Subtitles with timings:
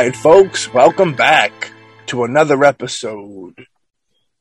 [0.00, 1.72] Right, folks, welcome back
[2.06, 3.66] to another episode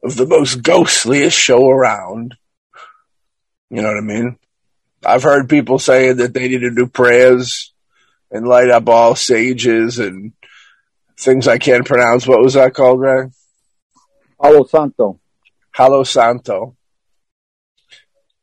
[0.01, 2.35] of the most ghostliest show around.
[3.69, 4.37] You know what I mean?
[5.05, 7.73] I've heard people saying that they need to do prayers
[8.31, 10.31] and light up all sages and
[11.19, 12.25] things I can't pronounce.
[12.25, 13.25] What was that called, Ray?
[14.41, 15.19] Palo Santo.
[15.75, 16.77] Palo Santo.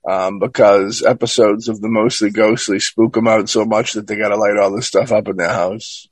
[0.06, 4.28] Um, because episodes of the mostly ghostly spook them out so much that they got
[4.28, 6.08] to light all this stuff up in their house.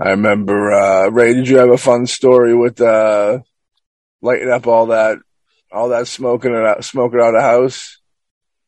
[0.00, 3.40] I remember, uh, Ray, did you have a fun story with, uh,
[4.22, 5.18] lighting up all that,
[5.72, 8.00] all that smoking out, smoking out of house?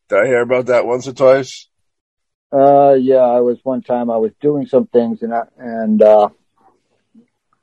[0.09, 1.69] Did I hear about that once or twice?
[2.53, 6.31] Uh, yeah, I was one time I was doing some things and I, and, uh,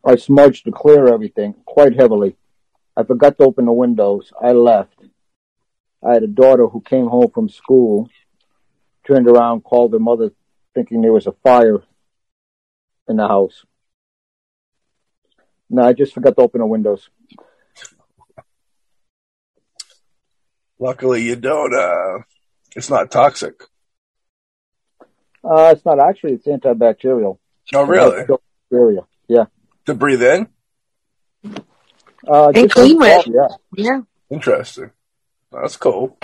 [0.05, 2.37] I smudged to clear everything quite heavily.
[2.95, 4.31] I forgot to open the windows.
[4.41, 4.97] I left.
[6.01, 8.09] I had a daughter who came home from school,
[9.05, 10.31] turned around, called her mother
[10.73, 11.83] thinking there was a fire
[13.07, 13.65] in the house.
[15.69, 17.09] No, I just forgot to open the windows.
[20.79, 21.73] Luckily, you don't.
[21.73, 22.23] Uh,
[22.75, 23.63] it's not toxic.
[25.43, 27.39] Uh, it's not actually, it's antibacterial.
[27.73, 28.25] Oh, really?
[28.69, 29.01] Bacteria.
[29.27, 29.45] Yeah.
[29.85, 30.47] To breathe in?
[32.27, 33.27] Uh, And clean with.
[33.27, 33.47] Yeah.
[33.75, 34.01] Yeah.
[34.29, 34.91] Interesting.
[35.51, 36.17] That's cool.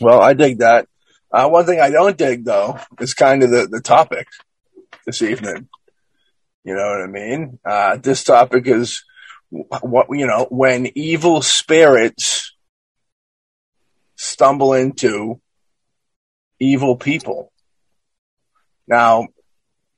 [0.00, 0.88] Well, I dig that.
[1.30, 4.28] Uh, one thing I don't dig, though, is kind of the, the topic
[5.08, 5.66] this evening.
[6.64, 7.58] You know what I mean?
[7.64, 9.02] Uh, this topic is
[9.48, 12.54] what, you know, when evil spirits
[14.16, 15.40] stumble into
[16.60, 17.50] evil people.
[18.86, 19.28] Now,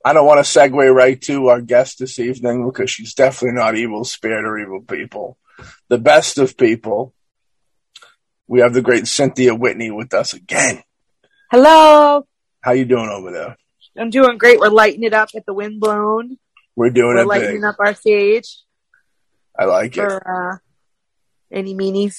[0.05, 3.75] I don't want to segue right to our guest this evening because she's definitely not
[3.75, 5.37] evil spirit or evil people.
[5.89, 7.13] The best of people.
[8.47, 10.83] We have the great Cynthia Whitney with us again.
[11.51, 12.25] Hello.
[12.61, 13.57] How you doing over there?
[13.97, 14.59] I'm doing great.
[14.59, 16.37] We're lighting it up at the wind blown.
[16.75, 17.15] We're doing it.
[17.15, 17.63] We're it lighting big.
[17.65, 18.57] up our stage
[19.57, 20.03] I like it.
[20.03, 20.57] uh,
[21.51, 22.15] any meanies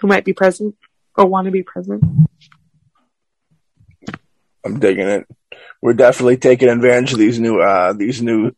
[0.00, 0.76] who might be present
[1.16, 2.02] or want to be present.
[4.64, 5.26] I'm digging it.
[5.82, 8.52] We're definitely taking advantage of these new uh, these new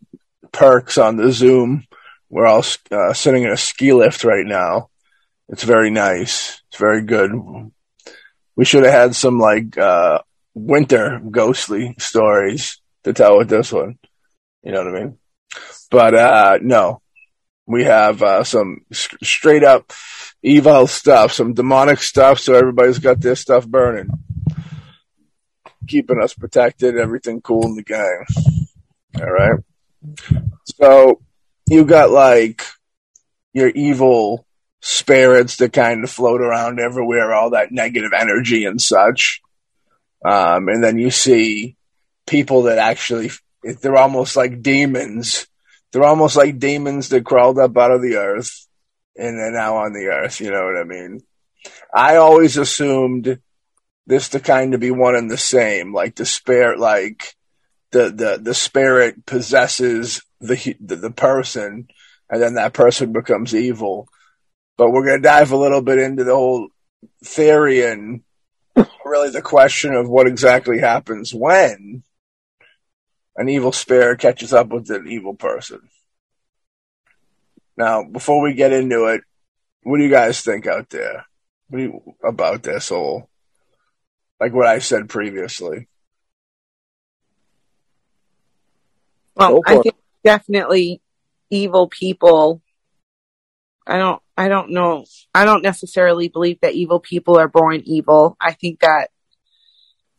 [0.53, 1.87] perks on the Zoom.
[2.29, 4.91] We're all uh, sitting in a ski lift right now.
[5.49, 6.61] It's very nice.
[6.69, 7.33] It's very good.
[8.57, 10.21] We should have had some like uh,
[10.55, 13.99] winter ghostly stories to tell with this one.
[14.63, 15.19] You know what I mean?
[15.91, 17.03] But uh, no,
[17.67, 19.93] we have uh, some straight up
[20.43, 22.39] evil stuff, some demonic stuff.
[22.39, 24.11] So everybody's got their stuff burning
[25.87, 28.25] keeping us protected, everything cool in the gang.
[29.21, 29.61] All right.
[30.65, 31.21] So
[31.67, 32.65] you got like
[33.53, 34.47] your evil
[34.81, 39.43] spirits that kind of float around everywhere, all that negative energy and such.
[40.25, 41.77] Um, and then you see
[42.27, 43.31] people that actually,
[43.63, 45.47] they're almost like demons.
[45.91, 48.67] They're almost like demons that crawled up out of the earth
[49.17, 50.41] and they're now on the earth.
[50.41, 51.21] You know what I mean?
[51.95, 53.39] I always assumed
[54.07, 55.95] this to kind of be one and the same.
[55.95, 57.35] Like the spirit, like
[57.91, 61.89] the the the spirit possesses the the, the person,
[62.31, 64.09] and then that person becomes evil.
[64.77, 66.69] But we're gonna dive a little bit into the whole
[67.25, 68.23] theory and
[69.05, 72.03] really the question of what exactly happens when
[73.37, 75.81] an evil spirit catches up with an evil person.
[77.77, 79.23] Now, before we get into it,
[79.83, 81.27] what do you guys think out there?
[81.69, 83.29] What do you, about this whole
[84.43, 85.89] like what I said previously.
[89.37, 91.01] Well, I think definitely
[91.49, 92.61] evil people.
[93.87, 94.22] I don't.
[94.37, 95.05] I don't know.
[95.35, 98.37] I don't necessarily believe that evil people are born evil.
[98.41, 99.11] I think that,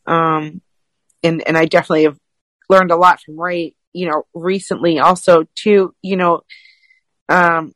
[0.05, 0.61] um,
[1.23, 2.17] and and I definitely have
[2.69, 3.75] learned a lot from Ray.
[3.91, 5.95] You know, recently also too.
[6.01, 6.41] You know,
[7.29, 7.73] um,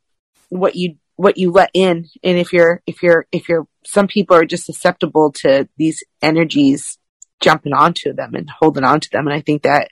[0.50, 4.36] what you what you let in, and if you're if you're if you're some people
[4.36, 6.98] are just susceptible to these energies
[7.40, 9.90] jumping onto them and holding onto them, and I think that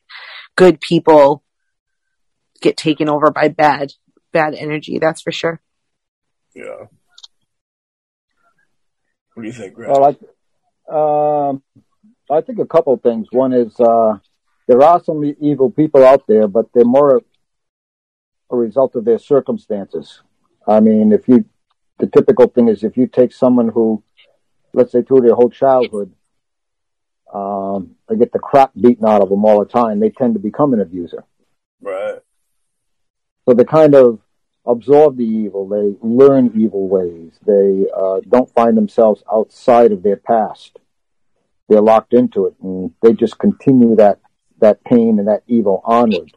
[0.55, 1.43] good people
[2.61, 3.93] get taken over by bad
[4.31, 4.99] bad energy.
[4.99, 5.59] That's for sure.
[6.55, 6.87] Yeah.
[9.33, 9.89] What do you think, Greg?
[9.89, 10.15] Well,
[10.89, 11.63] I, um,
[12.31, 13.27] I think a couple of things.
[13.31, 14.17] One is uh,
[14.67, 17.21] there are some evil people out there, but they're more
[18.49, 20.21] a result of their circumstances.
[20.67, 21.45] I mean, if you,
[21.99, 24.03] the typical thing is if you take someone who,
[24.73, 26.13] let's say, through their whole childhood,
[27.33, 30.39] um, they get the crap beaten out of them all the time, they tend to
[30.39, 31.25] become an abuser.
[31.81, 32.19] right.
[33.47, 34.19] So the kind of
[34.67, 35.67] absorb the evil.
[35.67, 37.33] They learn evil ways.
[37.45, 40.79] They uh, don't find themselves outside of their past.
[41.67, 44.19] they're locked into it and they just continue that
[44.59, 46.31] that pain and that evil onward.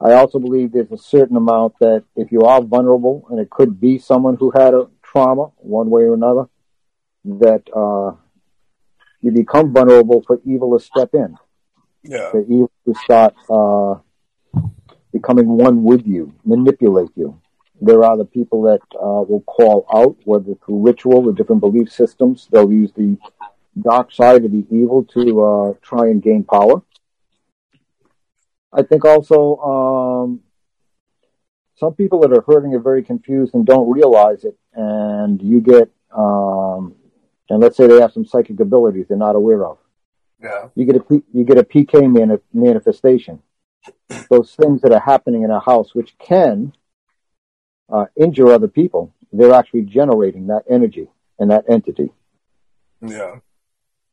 [0.00, 3.80] I also believe there's a certain amount that if you are vulnerable, and it could
[3.80, 6.48] be someone who had a trauma one way or another,
[7.24, 8.14] that uh,
[9.22, 11.36] you become vulnerable for evil to step in.
[12.04, 12.30] Yeah.
[12.30, 13.94] For evil to start uh,
[15.12, 17.40] becoming one with you, manipulate you.
[17.80, 21.90] There are the people that uh, will call out, whether through ritual or different belief
[21.92, 22.48] systems.
[22.50, 23.16] They'll use the
[23.80, 26.82] dark side of the evil to uh, try and gain power.
[28.72, 30.40] I think also um,
[31.76, 35.90] some people that are hurting are very confused and don't realize it, and you get,
[36.14, 36.94] um,
[37.48, 39.78] and let's say they have some psychic abilities they're not aware of.
[40.42, 40.68] Yeah.
[40.74, 43.42] You get a you get a PK mani- manifestation.
[44.30, 46.72] Those things that are happening in a house, which can
[47.90, 51.08] uh, injure other people, they're actually generating that energy
[51.38, 52.10] and that entity.
[53.00, 53.36] Yeah.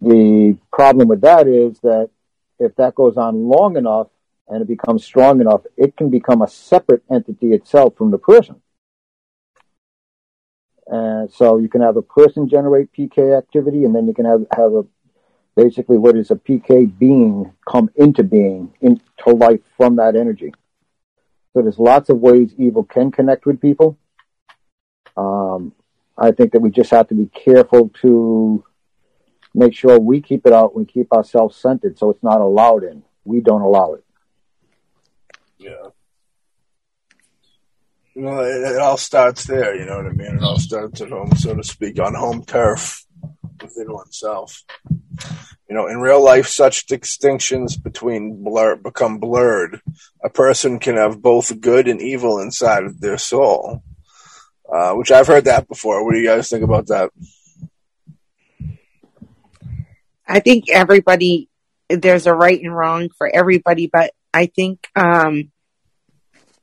[0.01, 2.09] The problem with that is that
[2.59, 4.07] if that goes on long enough
[4.47, 8.61] and it becomes strong enough, it can become a separate entity itself from the person.
[10.87, 14.45] And so you can have a person generate PK activity, and then you can have
[14.55, 14.85] have a
[15.55, 20.53] basically what is a PK being come into being into life from that energy.
[21.53, 23.97] So there's lots of ways evil can connect with people.
[25.15, 25.71] Um,
[26.17, 28.63] I think that we just have to be careful to
[29.53, 30.75] make sure we keep it out.
[30.75, 33.03] We keep ourselves centered, so it's not allowed in.
[33.23, 34.03] We don't allow it.
[35.57, 35.89] Yeah.
[38.13, 40.35] You know, it, it all starts there, you know what I mean?
[40.37, 43.05] It all starts at home, so to speak, on home turf
[43.61, 44.63] within oneself.
[45.67, 49.81] You know, in real life, such distinctions between blur become blurred.
[50.23, 53.81] A person can have both good and evil inside of their soul,
[54.71, 56.05] uh, which I've heard that before.
[56.05, 57.09] What do you guys think about that?
[60.27, 61.49] I think everybody,
[61.89, 65.51] there's a right and wrong for everybody, but I think, um,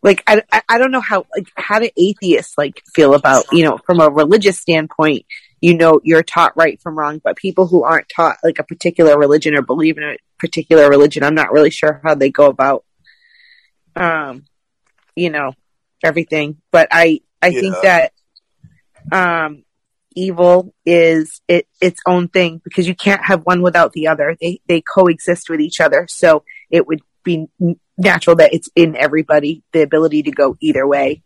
[0.02, 3.64] like, I, I- I don't know how, like, how do atheists, like, feel about, you
[3.64, 5.26] know, from a religious standpoint,
[5.62, 9.18] you know, you're taught right from wrong, but people who aren't taught, like, a particular
[9.18, 12.84] religion or believe in a particular religion, I'm not really sure how they go about,
[13.96, 14.44] um,
[15.16, 15.54] you know,
[16.04, 16.58] everything.
[16.70, 18.12] But I, I think that,
[19.10, 19.64] um,
[20.14, 24.36] evil is it its own thing because you can't have one without the other.
[24.40, 26.06] They they coexist with each other.
[26.08, 27.48] So it would be
[27.96, 31.22] natural that it's in everybody the ability to go either way.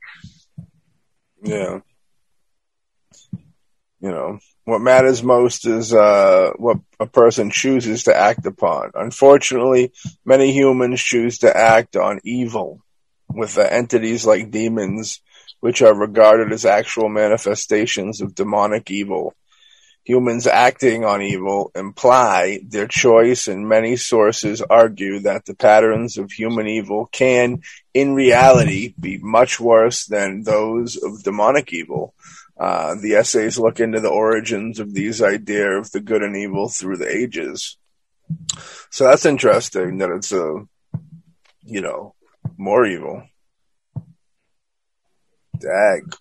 [1.43, 1.81] Yeah.
[4.01, 8.91] You know, what matters most is uh, what a person chooses to act upon.
[8.95, 9.93] Unfortunately,
[10.25, 12.83] many humans choose to act on evil
[13.29, 15.21] with uh, entities like demons,
[15.61, 19.35] which are regarded as actual manifestations of demonic evil.
[20.05, 26.31] Humans acting on evil imply their choice, and many sources argue that the patterns of
[26.31, 27.63] human evil can,
[27.93, 32.15] in reality, be much worse than those of demonic evil.
[32.59, 36.69] Uh, the essays look into the origins of these idea of the good and evil
[36.69, 37.77] through the ages.
[38.91, 40.67] So that's interesting that it's a,
[41.65, 42.15] you know,
[42.57, 43.25] more evil.
[45.59, 46.15] Dag.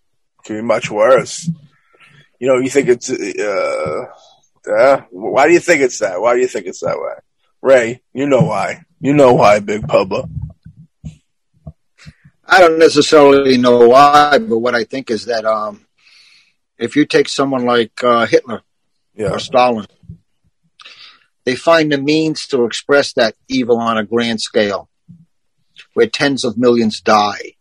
[0.44, 1.50] Could be much worse.
[2.40, 4.06] You know, you think it's, uh,
[4.70, 6.22] uh, why do you think it's that?
[6.22, 7.14] Why do you think it's that way?
[7.62, 8.84] Ray, you know why.
[9.00, 10.30] You know why, Big Pubba.
[12.48, 15.85] I don't necessarily know why, but what I think is that um,
[16.78, 18.62] if you take someone like uh, Hitler
[19.16, 19.32] Yeah.
[19.32, 19.88] or Stalin,
[21.46, 24.90] they find the means to express that evil on a grand scale,
[25.94, 27.54] where tens of millions die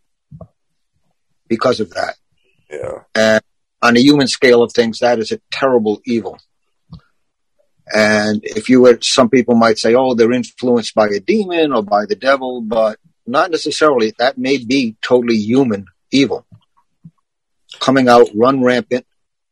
[1.47, 2.15] because of that.
[2.69, 3.03] Yeah.
[3.13, 3.41] And
[3.81, 6.39] on a human scale of things, that is a terrible evil.
[7.93, 11.83] And if you were, some people might say, oh, they're influenced by a demon or
[11.83, 14.13] by the devil, but not necessarily.
[14.17, 16.47] That may be totally human evil
[17.79, 19.05] coming out, run rampant,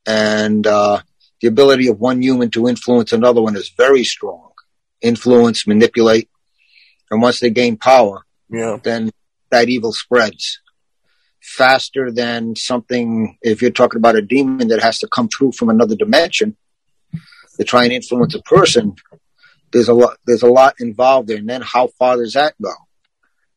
[0.06, 1.02] and uh,
[1.42, 4.50] the ability of one human to influence another one is very strong.
[5.02, 6.30] Influence, manipulate,
[7.12, 8.78] and once they gain power, Yeah.
[8.84, 9.12] then
[9.52, 10.60] that evil spreads
[11.42, 13.38] faster than something.
[13.42, 16.56] If you're talking about a demon that has to come through from another dimension
[17.58, 18.96] to try and influence a person,
[19.72, 20.18] there's a lot.
[20.26, 21.38] There's a lot involved there.
[21.38, 22.72] And then how far does that go?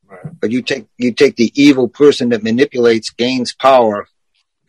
[0.08, 0.40] Right.
[0.40, 4.08] But you take you take the evil person that manipulates, gains power,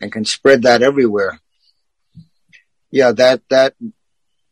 [0.00, 1.40] and can spread that everywhere.
[2.90, 3.74] Yeah, that that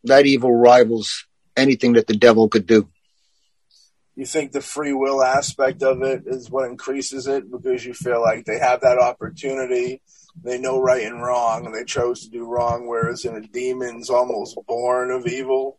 [0.04, 1.26] that evil rivals
[1.56, 2.88] anything that the devil could do.
[4.14, 8.20] You think the free will aspect of it is what increases it because you feel
[8.22, 10.00] like they have that opportunity
[10.42, 12.86] They know right and wrong, and they chose to do wrong.
[12.86, 15.78] Whereas in a demon's almost born of evil.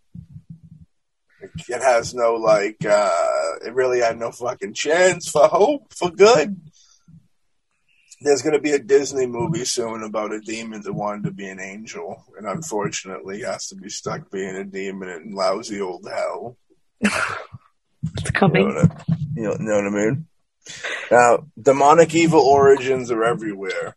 [1.41, 2.83] It has no like.
[2.85, 3.11] uh
[3.65, 6.59] It really had no fucking chance for hope for good.
[8.21, 11.47] There's going to be a Disney movie soon about a demon that wanted to be
[11.47, 16.57] an angel, and unfortunately has to be stuck being a demon in lousy old hell.
[17.01, 18.63] It's coming.
[18.63, 20.27] You know what I, you know, know what I mean?
[21.11, 23.95] Now, demonic evil origins are everywhere.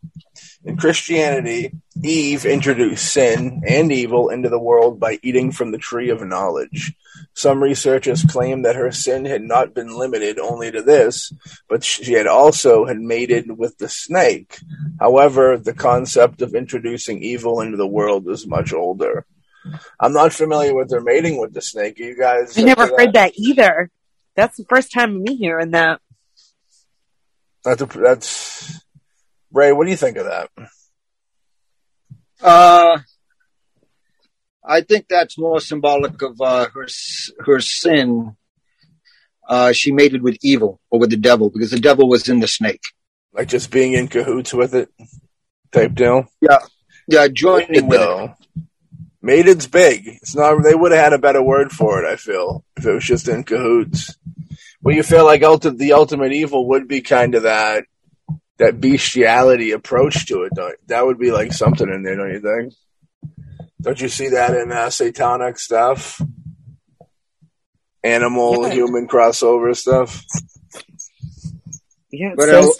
[0.63, 1.71] In Christianity,
[2.03, 6.93] Eve introduced sin and evil into the world by eating from the tree of knowledge.
[7.33, 11.33] Some researchers claim that her sin had not been limited only to this,
[11.67, 14.59] but she had also had mated with the snake.
[14.99, 19.25] However, the concept of introducing evil into the world is much older.
[19.99, 21.97] I'm not familiar with her mating with the snake.
[21.97, 22.57] You guys?
[22.57, 23.89] I never heard that either.
[24.35, 26.01] That's the first time me hearing that.
[27.63, 28.81] That's a, that's
[29.51, 29.71] Ray.
[29.71, 30.49] What do you think of that?
[32.41, 32.99] Uh,
[34.63, 36.87] I think that's more symbolic of uh, her
[37.45, 38.35] her sin.
[39.47, 42.47] Uh, she mated with evil or with the devil because the devil was in the
[42.47, 42.81] snake.
[43.33, 44.89] Like just being in cahoots with it,
[45.71, 46.25] type deal.
[46.41, 46.59] Yeah,
[47.07, 48.03] yeah, joining Mated, with it.
[48.03, 48.35] though.
[49.21, 50.07] Mated's big.
[50.07, 50.63] It's not.
[50.63, 52.11] They would have had a better word for it.
[52.11, 54.15] I feel if it was just in cahoots.
[54.81, 57.85] Well, you feel like ulti- the ultimate evil would be kind of that
[58.61, 60.53] that bestiality approach to it.
[60.55, 62.73] Don't, that would be like something in there, don't you think?
[63.81, 66.21] Don't you see that in uh, satanic stuff?
[68.03, 68.73] Animal Yeah.
[68.73, 70.23] human crossover stuff.
[72.11, 72.77] Yeah, But says-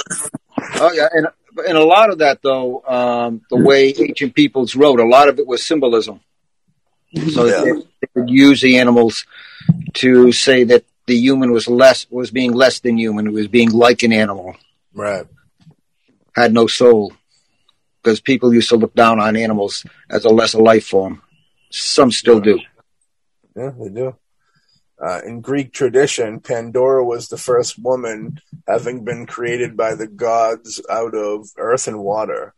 [0.75, 1.27] Oh yeah, and
[1.67, 5.37] and a lot of that though, um, the way ancient peoples wrote, a lot of
[5.37, 6.21] it was symbolism.
[7.33, 7.61] So Yeah.
[7.61, 9.25] they, they would use the animals
[9.95, 13.71] to say that the human was less was being less than human, it was being
[13.71, 14.55] like an animal,
[14.93, 15.25] Right.
[16.35, 17.13] Had no soul.
[18.01, 21.21] Because people used to look down on animals as a lesser life form.
[21.69, 22.59] Some still do.
[23.55, 24.15] Yeah, they do.
[25.01, 30.79] Uh, in Greek tradition, Pandora was the first woman having been created by the gods
[30.89, 32.53] out of earth and water.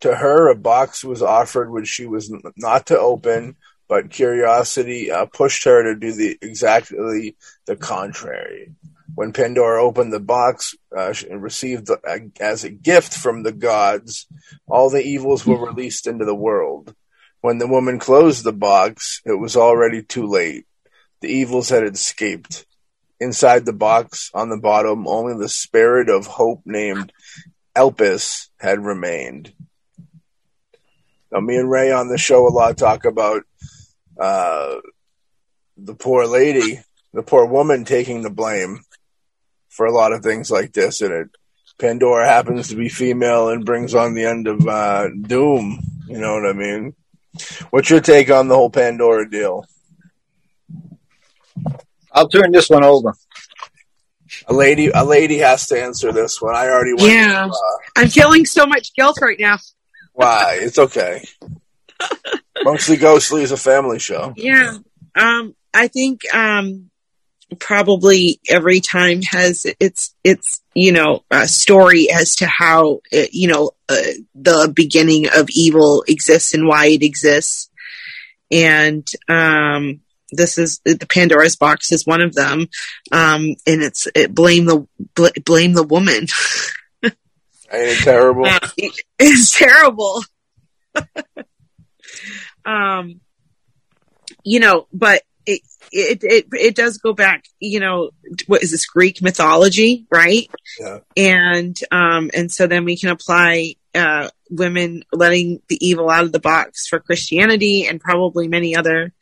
[0.00, 3.56] To her, a box was offered which she was not to open,
[3.88, 7.36] but curiosity uh, pushed her to do the exactly
[7.66, 8.72] the contrary.
[9.14, 11.96] When Pandora opened the box, uh, she received uh,
[12.40, 14.26] as a gift from the gods,
[14.66, 16.94] all the evils were released into the world.
[17.42, 20.66] When the woman closed the box, it was already too late.
[21.20, 22.64] The evils had escaped.
[23.20, 27.12] Inside the box, on the bottom, only the spirit of hope named
[27.76, 29.52] Elpis had remained.
[31.30, 33.44] Now, me and Ray on the show a lot talk about
[34.18, 34.76] uh,
[35.76, 36.80] the poor lady,
[37.12, 38.80] the poor woman taking the blame
[39.72, 41.28] for a lot of things like this, and it
[41.78, 45.82] Pandora happens to be female and brings on the end of uh, doom.
[46.06, 46.94] You know what I mean?
[47.70, 49.66] What's your take on the whole Pandora deal?
[52.12, 53.14] I'll turn this one over.
[54.46, 56.54] A lady, a lady has to answer this one.
[56.54, 57.12] I already went.
[57.12, 57.46] Yeah.
[57.46, 59.58] Uh, I'm feeling so much guilt right now.
[60.12, 60.58] why?
[60.60, 61.24] It's okay.
[62.64, 64.34] Mostly Ghostly is a family show.
[64.36, 64.76] Yeah.
[65.14, 66.90] Um, I think um,
[67.58, 73.48] probably every time has its its you know uh, story as to how uh, you
[73.48, 73.96] know uh,
[74.34, 77.70] the beginning of evil exists and why it exists,
[78.50, 82.68] and um, this is the Pandora's box is one of them,
[83.12, 86.26] um, and it's it, blame the bl- blame the woman.
[87.04, 87.14] Ain't
[87.72, 88.46] it terrible?
[88.46, 90.22] Uh, it- it's terrible.
[92.64, 93.20] um,
[94.44, 95.22] you know, but
[95.92, 97.44] it, it it does go back.
[97.60, 98.10] You know,
[98.46, 100.50] what is this Greek mythology, right?
[100.80, 100.98] Yeah.
[101.16, 106.32] And um, and so then we can apply uh, women letting the evil out of
[106.32, 109.12] the box for Christianity and probably many other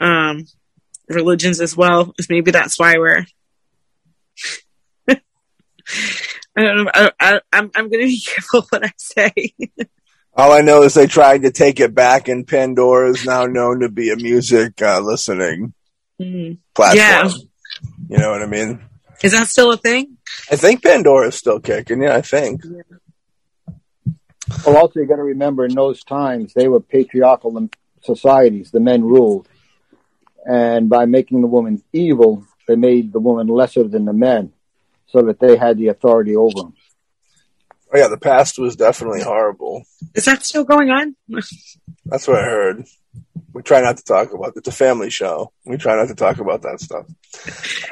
[0.00, 0.46] um
[1.08, 2.14] religions as well.
[2.28, 3.26] Maybe that's why we're.
[5.08, 6.90] I don't know.
[6.94, 9.32] I, I, I'm I'm going to be careful what I say.
[10.34, 13.80] All I know is they tried to take it back, and Pandora is now known
[13.80, 15.74] to be a music uh, listening
[16.22, 16.58] Mm.
[16.74, 16.98] platform.
[16.98, 17.30] Yeah.
[18.08, 18.80] You know what I mean?
[19.22, 20.18] Is that still a thing?
[20.50, 22.02] I think Pandora is still kicking.
[22.02, 22.62] Yeah, I think.
[24.66, 27.68] Well, also you got to remember in those times they were patriarchal
[28.02, 28.70] societies.
[28.70, 29.48] The men ruled,
[30.44, 34.52] and by making the woman evil, they made the woman lesser than the men,
[35.06, 36.74] so that they had the authority over them.
[37.94, 39.84] Oh yeah, the past was definitely horrible.
[40.14, 41.14] Is that still going on?
[42.06, 42.84] That's what I heard.
[43.52, 44.54] We try not to talk about it.
[44.56, 45.52] It's a family show.
[45.64, 47.06] We try not to talk about that stuff.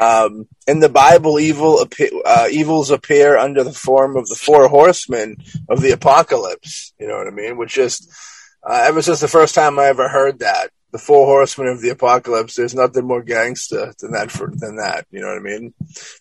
[0.00, 1.86] Um, in the Bible, evil
[2.24, 5.36] uh, evils appear under the form of the four horsemen
[5.68, 6.92] of the apocalypse.
[6.98, 7.56] You know what I mean?
[7.58, 8.10] Which just
[8.68, 11.90] uh, ever since the first time I ever heard that, the four horsemen of the
[11.90, 12.56] apocalypse.
[12.56, 14.30] There's nothing more gangsta than that.
[14.30, 15.74] For, than that, you know what I mean?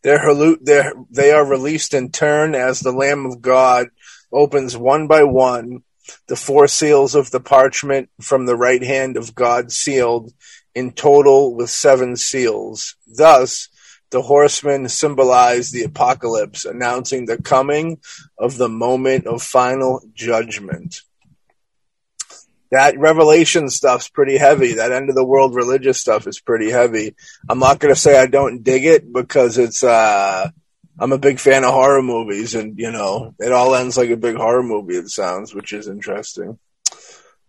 [0.03, 3.87] They're they're they are released in turn as the Lamb of God
[4.31, 5.83] opens one by one
[6.27, 10.31] the four seals of the parchment from the right hand of God sealed
[10.75, 12.95] in total with seven seals.
[13.07, 13.69] Thus,
[14.11, 17.99] the horsemen symbolize the apocalypse, announcing the coming
[18.37, 21.01] of the moment of final judgment.
[22.71, 24.75] That Revelation stuff's pretty heavy.
[24.75, 27.15] That end of the world religious stuff is pretty heavy.
[27.47, 30.49] I'm not going to say I don't dig it because it's, uh,
[30.99, 34.17] I'm a big fan of horror movies, and you know, it all ends like a
[34.17, 34.95] big horror movie.
[34.95, 36.59] It sounds, which is interesting.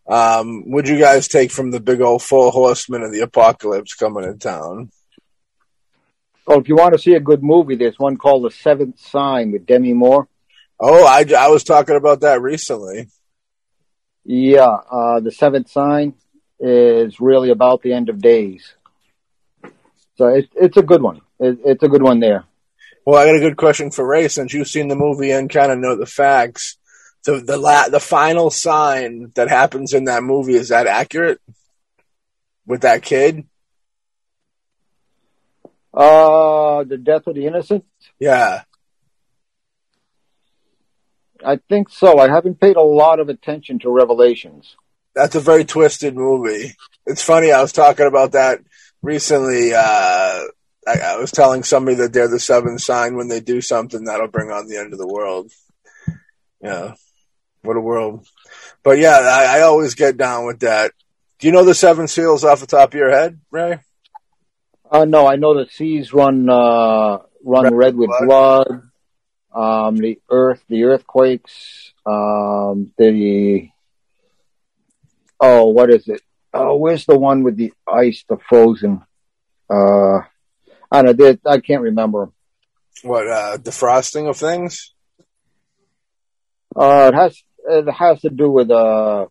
[0.07, 4.25] Um, would you guys take from the big old four horsemen of the apocalypse coming
[4.25, 4.91] to town?
[6.47, 9.53] Oh, if you want to see a good movie, there's one called The Seventh Sign
[9.53, 10.29] with Demi Moore.
[10.81, 13.09] Oh, I, I was talking about that recently.
[14.25, 16.15] Yeah, uh, The Seventh Sign
[16.59, 18.75] is really about the end of days.
[20.17, 21.21] So it's it's a good one.
[21.39, 22.45] It, it's a good one there.
[23.05, 25.73] Well, I got a good question for Ray since you've seen the movie and kind
[25.73, 26.77] of know the facts.
[27.25, 31.41] The the la- the final sign that happens in that movie is that accurate
[32.67, 33.47] with that kid?
[35.93, 37.85] Uh, the death of the innocent.
[38.19, 38.63] Yeah,
[41.45, 42.19] I think so.
[42.19, 44.77] I haven't paid a lot of attention to Revelations.
[45.15, 46.75] That's a very twisted movie.
[47.07, 47.51] It's funny.
[47.51, 48.61] I was talking about that
[49.03, 49.73] recently.
[49.75, 50.45] Uh,
[50.91, 54.29] I, I, was telling somebody that they're the seventh sign when they do something that'll
[54.29, 55.51] bring on the end of the world.
[56.63, 56.95] Yeah.
[57.63, 58.27] What a world.
[58.83, 60.93] But yeah, I, I always get down with that.
[61.39, 63.79] Do you know the seven seals off the top of your head, Ray?
[64.91, 68.67] Uh, no, I know the seas run, uh, run red, red with blood.
[68.67, 68.83] blood.
[69.53, 73.69] Um, the earth, the earthquakes, um, the,
[75.41, 76.23] oh, what is it?
[76.53, 79.03] Oh, where's the one with the ice, the frozen?
[79.69, 80.21] Uh,
[80.91, 81.37] I don't know.
[81.47, 82.31] I can't remember.
[83.03, 84.93] What uh, defrosting of things?
[86.75, 89.27] Uh, it has it has to do with uh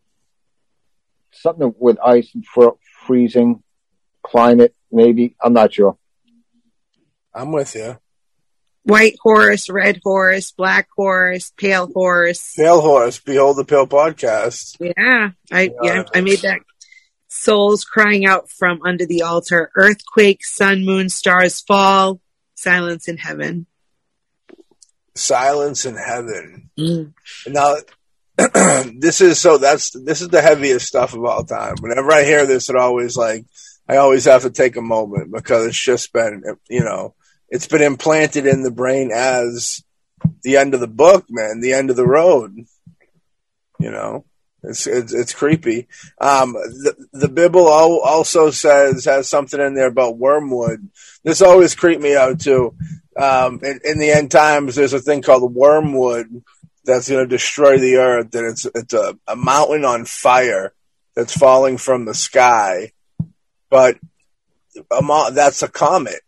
[1.31, 3.63] something with ice and fr- freezing,
[4.23, 4.75] climate.
[4.91, 5.97] Maybe I'm not sure.
[7.33, 7.97] I'm with you.
[8.83, 12.53] White horse, red horse, black horse, pale horse.
[12.57, 13.19] Pale horse.
[13.19, 14.77] Behold the pale podcast.
[14.79, 16.61] Yeah, I yeah, I made that
[17.29, 22.19] souls crying out from under the altar, earthquake, sun, moon, stars fall,
[22.55, 23.65] silence in heaven.
[25.15, 26.69] Silence in heaven.
[26.77, 27.13] Mm.
[27.47, 27.75] Now,
[28.97, 31.75] this is so that's this is the heaviest stuff of all time.
[31.81, 33.45] Whenever I hear this, it always like
[33.87, 37.15] I always have to take a moment because it's just been you know
[37.49, 39.83] it's been implanted in the brain as
[40.43, 42.55] the end of the book, man, the end of the road.
[43.79, 44.25] You know,
[44.63, 45.87] it's it's, it's creepy.
[46.19, 50.89] Um, the the Bible also says has something in there about wormwood.
[51.23, 52.75] This always creeped me out too.
[53.17, 56.43] Um, in, in, the end times, there's a thing called wormwood
[56.85, 60.73] that's going to destroy the earth, and it's it's a, a mountain on fire
[61.15, 62.91] that's falling from the sky,
[63.69, 63.97] but
[64.91, 66.21] a, that's a comet.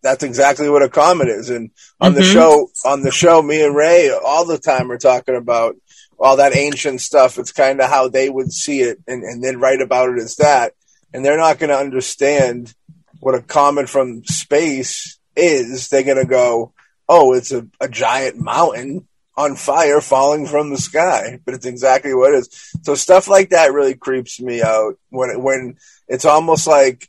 [0.00, 1.50] That's exactly what a comet is.
[1.50, 2.20] And on mm-hmm.
[2.20, 5.76] the show, on the show, me and Ray all the time are talking about
[6.18, 7.38] all that ancient stuff.
[7.38, 10.36] It's kind of how they would see it and, and then write about it as
[10.36, 10.74] that.
[11.12, 12.74] And they're not going to understand
[13.20, 15.88] what a comet from space is.
[15.88, 16.72] They're going to go,
[17.08, 22.12] oh, it's a, a giant mountain on fire falling from the sky, but it's exactly
[22.12, 22.72] what it is.
[22.82, 25.76] So stuff like that really creeps me out when when
[26.08, 27.08] it's almost like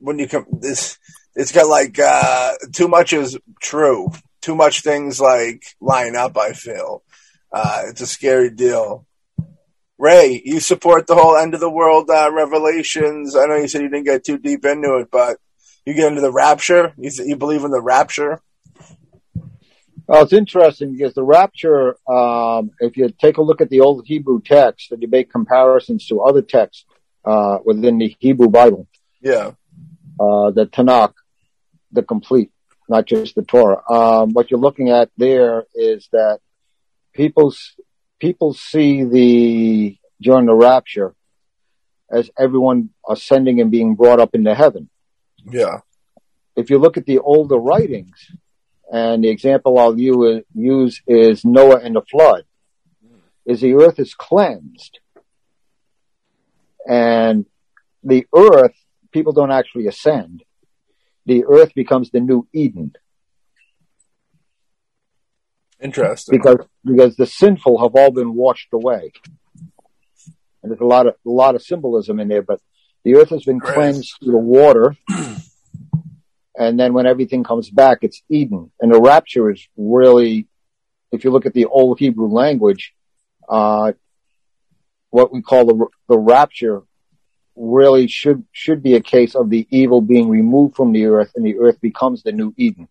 [0.00, 0.98] when you come this
[1.36, 6.36] it's got like uh, too much is true, too much things like line up.
[6.36, 7.04] I feel
[7.52, 9.06] uh, it's a scary deal.
[9.98, 13.34] Ray, you support the whole end of the world uh, revelations.
[13.34, 15.38] I know you said you didn't get too deep into it, but
[15.84, 16.92] you get into the rapture.
[16.96, 18.40] You, you believe in the rapture?
[20.06, 24.06] Well, it's interesting because the rapture, um, if you take a look at the old
[24.06, 26.84] Hebrew text and you make comparisons to other texts
[27.24, 28.86] uh, within the Hebrew Bible,
[29.20, 29.52] yeah,
[30.18, 31.12] uh, the Tanakh,
[31.92, 32.50] the complete,
[32.88, 33.82] not just the Torah.
[33.90, 36.40] Um, what you're looking at there is that
[37.18, 37.52] people
[38.20, 41.14] people see the during the rapture
[42.10, 44.88] as everyone ascending and being brought up into heaven.
[45.44, 45.80] Yeah.
[46.56, 48.18] If you look at the older writings,
[48.90, 52.44] and the example I'll use is Noah and the flood,
[53.44, 54.98] is the earth is cleansed.
[56.88, 57.44] And
[58.02, 58.76] the earth,
[59.12, 60.42] people don't actually ascend.
[61.26, 62.94] The earth becomes the new Eden
[65.80, 66.38] Interesting.
[66.38, 69.12] because because the sinful have all been washed away.
[70.62, 72.60] And there's a lot of a lot of symbolism in there, but
[73.04, 74.96] the earth has been cleansed through the water.
[76.58, 78.70] and then when everything comes back, it's Eden.
[78.80, 80.48] And the rapture is really,
[81.12, 82.92] if you look at the old Hebrew language,
[83.48, 83.92] uh,
[85.10, 86.82] what we call the, the rapture
[87.56, 91.44] really should, should be a case of the evil being removed from the earth and
[91.44, 92.88] the earth becomes the new Eden.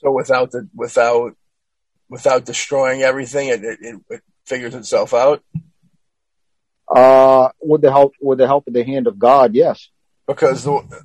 [0.00, 1.36] so without the without
[2.08, 5.42] without destroying everything, it it, it, figures itself out.
[6.88, 9.90] Uh, with the help, with the help of the hand of God, yes.
[10.28, 11.02] because the,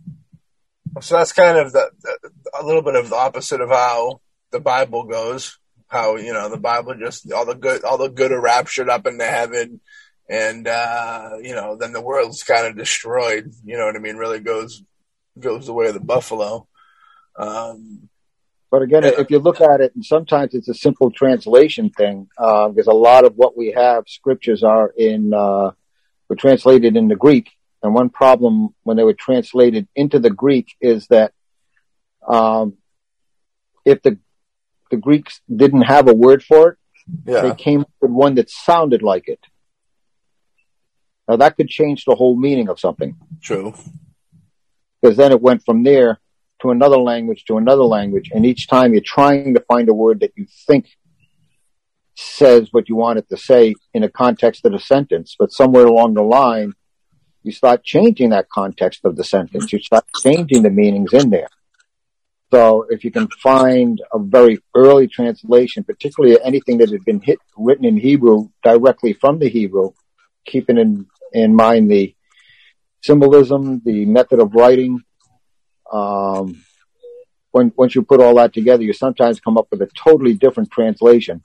[1.00, 4.60] so that's kind of the, the, a little bit of the opposite of how the
[4.60, 5.58] Bible goes.
[5.88, 9.06] How you know the Bible just all the good all the good are raptured up
[9.08, 9.82] into heaven,
[10.30, 13.52] and uh, you know then the world's kind of destroyed.
[13.66, 14.16] You know what I mean?
[14.16, 14.84] Really goes
[15.38, 16.68] goes the way of the buffalo.
[17.36, 18.10] Um,
[18.72, 22.70] But again, if you look at it, and sometimes it's a simple translation thing, uh,
[22.70, 25.72] because a lot of what we have scriptures are in, uh,
[26.30, 27.50] were translated into Greek.
[27.84, 31.34] And one problem when they were translated into the Greek is that,
[32.26, 32.78] um,
[33.84, 34.18] if the,
[34.90, 36.78] the Greeks didn't have a word for it,
[37.26, 39.40] yeah, they came up with one that sounded like it.
[41.28, 43.74] Now that could change the whole meaning of something true.
[45.02, 46.20] because then it went from there
[46.62, 50.20] to another language to another language, and each time you're trying to find a word
[50.22, 50.88] that you think
[52.16, 55.86] says what you want it to say in a context of the sentence, but somewhere
[55.86, 56.74] along the line,
[57.44, 59.74] you start changing that context of the sentence.
[59.74, 61.48] You start changing the meanings in there.
[62.52, 67.40] So if you can find a very early translation, particularly anything that had been hit,
[67.58, 69.92] written in Hebrew directly from the Hebrew,
[70.46, 72.14] keeping in, in mind the
[73.02, 75.02] symbolism, the method of writing,
[75.92, 76.64] um,
[77.52, 80.72] when once you put all that together, you sometimes come up with a totally different
[80.72, 81.42] translation,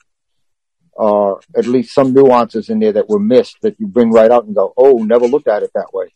[0.93, 4.45] or at least some nuances in there that were missed that you bring right out
[4.45, 6.13] and go, "Oh, never looked at it that way."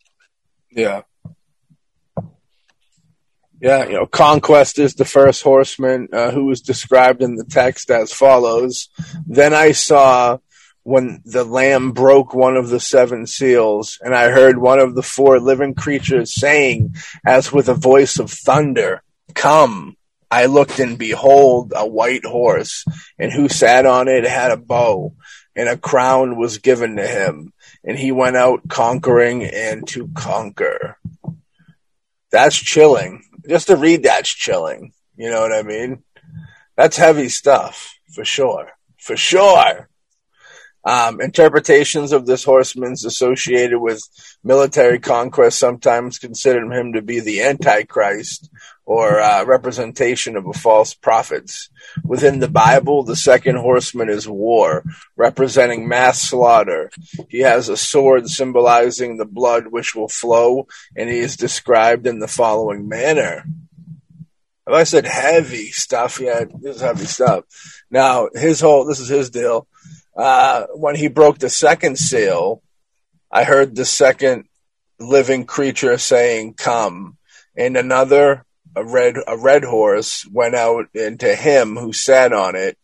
[0.69, 1.01] Yeah.
[3.61, 7.91] Yeah, you know, Conquest is the first horseman uh, who was described in the text
[7.91, 8.89] as follows.
[9.27, 10.39] Then I saw
[10.83, 15.03] when the Lamb broke one of the seven seals, and I heard one of the
[15.03, 19.95] four living creatures saying, as with a voice of thunder, Come.
[20.29, 22.85] I looked, and behold, a white horse,
[23.19, 25.13] and who sat on it had a bow,
[25.55, 27.51] and a crown was given to him
[27.83, 30.97] and he went out conquering and to conquer.
[32.31, 33.23] That's chilling.
[33.47, 34.93] Just to read that's chilling.
[35.15, 36.03] You know what I mean?
[36.75, 38.71] That's heavy stuff, for sure.
[38.97, 39.89] For sure.
[40.83, 44.01] Um, interpretations of this horseman's associated with
[44.43, 48.49] military conquest sometimes consider him to be the Antichrist
[48.85, 51.69] or uh, representation of a false prophets.
[52.03, 54.83] Within the Bible, the second horseman is war,
[55.15, 56.89] representing mass slaughter.
[57.29, 60.67] He has a sword symbolizing the blood which will flow,
[60.97, 63.45] and he is described in the following manner.
[64.67, 67.43] I said heavy stuff, yeah, this is heavy stuff.
[67.89, 69.67] Now, his whole, this is his deal.
[70.21, 72.61] Uh, when he broke the second seal,
[73.31, 74.45] I heard the second
[74.99, 77.17] living creature saying, come.
[77.57, 82.77] And another, a red, a red horse went out into him who sat on it,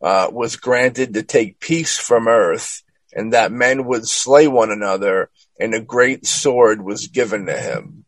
[0.00, 5.28] uh, was granted to take peace from earth and that men would slay one another
[5.58, 8.04] and a great sword was given to him.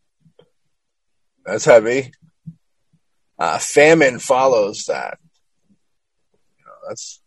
[1.44, 2.12] That's heavy.
[3.40, 5.18] Uh, famine follows that.
[6.58, 7.20] You know, that's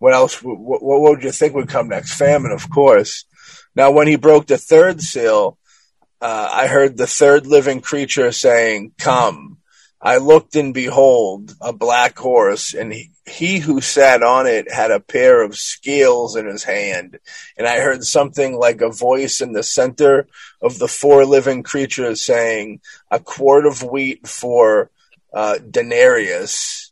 [0.00, 0.42] what else?
[0.42, 2.14] What, what would you think would come next?
[2.14, 3.26] Famine, of course.
[3.76, 5.58] Now, when he broke the third seal,
[6.20, 9.58] uh, I heard the third living creature saying, "Come."
[10.02, 14.90] I looked and behold a black horse, and he, he who sat on it had
[14.90, 17.18] a pair of scales in his hand.
[17.58, 20.26] And I heard something like a voice in the center
[20.62, 24.90] of the four living creatures saying, "A quart of wheat for
[25.34, 26.89] uh, denarius."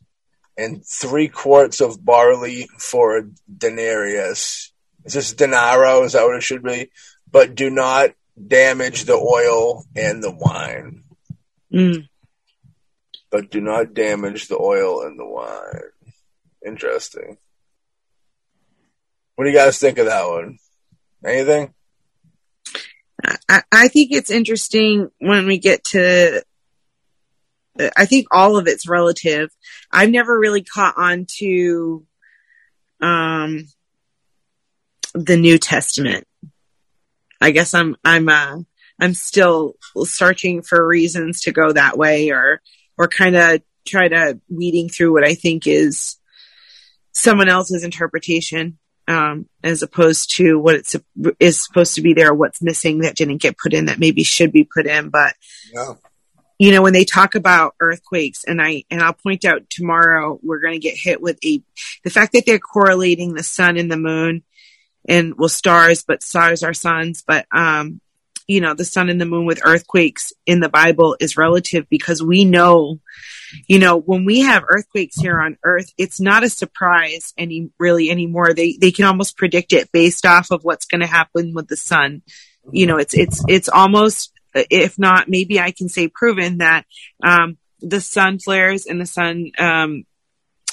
[0.59, 3.23] And three quarts of barley for a
[3.57, 4.73] denarius.
[5.05, 6.03] Is this denaro?
[6.03, 6.91] Is that what it should be?
[7.31, 8.11] But do not
[8.47, 11.03] damage the oil and the wine.
[11.73, 12.09] Mm.
[13.31, 15.81] But do not damage the oil and the wine.
[16.65, 17.37] Interesting.
[19.35, 20.57] What do you guys think of that one?
[21.25, 21.73] Anything?
[23.47, 26.43] I, I think it's interesting when we get to.
[27.95, 29.49] I think all of it's relative.
[29.91, 32.05] I've never really caught on to
[33.01, 33.65] um,
[35.13, 36.25] the New Testament.
[37.41, 38.57] I guess I'm I'm uh
[38.99, 42.61] I'm still searching for reasons to go that way or
[42.97, 46.17] or kind of try to weeding through what I think is
[47.13, 50.95] someone else's interpretation um, as opposed to what it's
[51.39, 54.51] is supposed to be there, what's missing that didn't get put in that maybe should
[54.51, 55.09] be put in.
[55.09, 55.33] But
[55.73, 55.93] Yeah.
[56.59, 60.59] You know, when they talk about earthquakes, and I and I'll point out tomorrow we're
[60.59, 61.63] going to get hit with a
[62.03, 64.43] the fact that they're correlating the sun and the moon,
[65.07, 68.01] and well, stars, but stars are suns, but um,
[68.45, 72.21] you know, the sun and the moon with earthquakes in the Bible is relative because
[72.21, 72.99] we know,
[73.67, 78.11] you know, when we have earthquakes here on Earth, it's not a surprise any really
[78.11, 78.53] anymore.
[78.53, 81.77] They they can almost predict it based off of what's going to happen with the
[81.77, 82.21] sun.
[82.69, 86.85] You know, it's it's it's almost if not maybe I can say proven that
[87.23, 90.05] um, the sun flares and the sun um,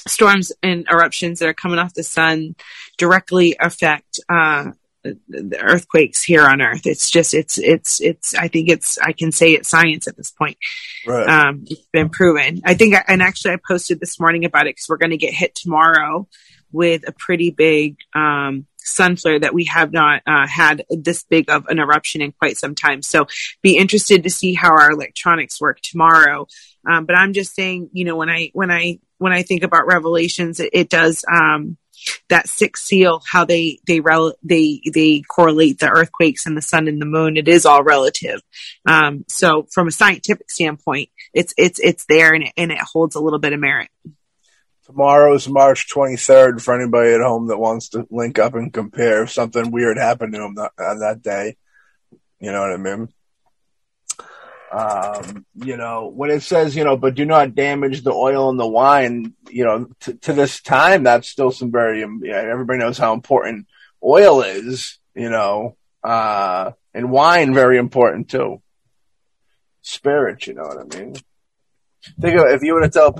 [0.07, 2.55] storms and eruptions that are coming off the sun
[2.97, 4.71] directly affect uh,
[5.03, 6.85] the, earthquakes here on Earth.
[6.85, 10.31] It's just it's it's it's I think it's I can say it's science at this
[10.31, 10.57] point.
[11.05, 11.27] Right.
[11.27, 12.61] Um, it's been proven.
[12.65, 15.33] I think, and actually, I posted this morning about it because we're going to get
[15.33, 16.27] hit tomorrow
[16.71, 21.49] with a pretty big um, sun flare that we have not uh, had this big
[21.49, 23.01] of an eruption in quite some time.
[23.01, 23.27] So,
[23.61, 26.47] be interested to see how our electronics work tomorrow.
[26.89, 29.87] Um, but I'm just saying, you know, when I when I when I think about
[29.87, 31.23] Revelations, it, it does.
[31.31, 31.77] Um,
[32.29, 36.87] that sixth seal, how they they rel- they they correlate the earthquakes and the sun
[36.87, 37.37] and the moon.
[37.37, 38.41] It is all relative.
[38.87, 43.15] Um, so from a scientific standpoint, it's it's it's there and it, and it holds
[43.15, 43.89] a little bit of merit.
[44.87, 49.31] Tomorrow's March 23rd for anybody at home that wants to link up and compare if
[49.31, 51.57] something weird happened to them that, on that day.
[52.39, 53.09] You know what I mean?
[54.71, 58.57] Um, you know, when it says, you know, but do not damage the oil and
[58.57, 63.13] the wine, you know, t- to this time, that's still some very, everybody knows how
[63.13, 63.67] important
[64.01, 68.61] oil is, you know, uh, and wine very important too.
[69.81, 71.15] Spirits, you know what I mean?
[72.19, 73.13] Think of if you were to tell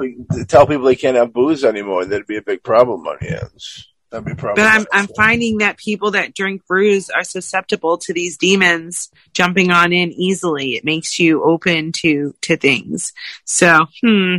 [0.47, 3.87] tell people they can't have booze anymore, that'd be a big problem on hands.
[4.09, 4.65] That'd be a problem.
[4.65, 9.71] But I'm I'm finding that people that drink brews are susceptible to these demons jumping
[9.71, 10.75] on in easily.
[10.75, 13.13] It makes you open to to things.
[13.45, 14.37] So, hmm.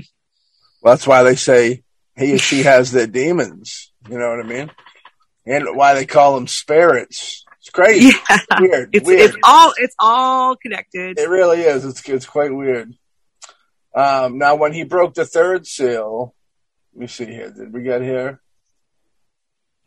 [0.80, 1.82] Well, that's why they say
[2.16, 3.92] he or she has their demons.
[4.08, 4.70] You know what I mean?
[5.44, 7.44] And why they call them spirits.
[7.58, 8.12] It's crazy.
[8.30, 8.60] Yeah.
[8.60, 8.90] Weird.
[8.92, 9.20] It's weird.
[9.20, 11.18] it's all it's all connected.
[11.18, 11.84] It really is.
[11.84, 12.94] It's it's quite weird.
[13.94, 16.34] Um, now, when he broke the third seal,
[16.94, 17.50] let me see here.
[17.50, 18.40] Did we get here?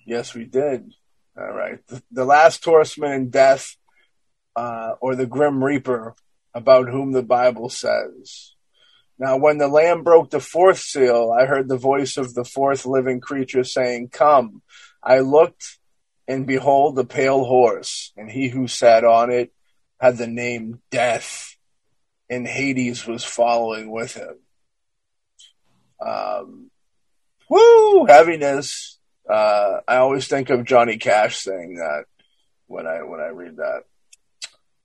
[0.06, 0.92] Yes, we did.
[1.38, 1.86] All right.
[1.88, 3.76] The, the last horseman in death,
[4.56, 6.16] uh, or the grim reaper,
[6.54, 8.54] about whom the Bible says.
[9.18, 12.86] Now, when the Lamb broke the fourth seal, I heard the voice of the fourth
[12.86, 14.64] living creature saying, Come.
[15.04, 15.78] I looked,
[16.28, 19.52] and behold, a pale horse, and he who sat on it
[20.00, 21.51] had the name Death,
[22.32, 24.36] and Hades was following with him.
[26.04, 26.72] Um,
[27.50, 28.98] woo, heaviness.
[29.30, 32.06] Uh, I always think of Johnny Cash saying that
[32.68, 33.84] when I when I read that.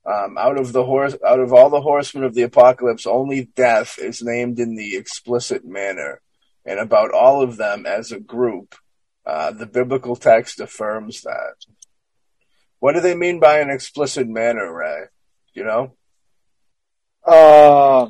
[0.05, 3.97] Um, out of the horse, out of all the horsemen of the apocalypse, only death
[3.97, 6.21] is named in the explicit manner,
[6.65, 8.75] and about all of them as a group,
[9.25, 11.55] uh, the biblical text affirms that.
[12.79, 15.05] What do they mean by an explicit manner, Ray?
[15.53, 15.96] You know?
[17.27, 18.09] Uh,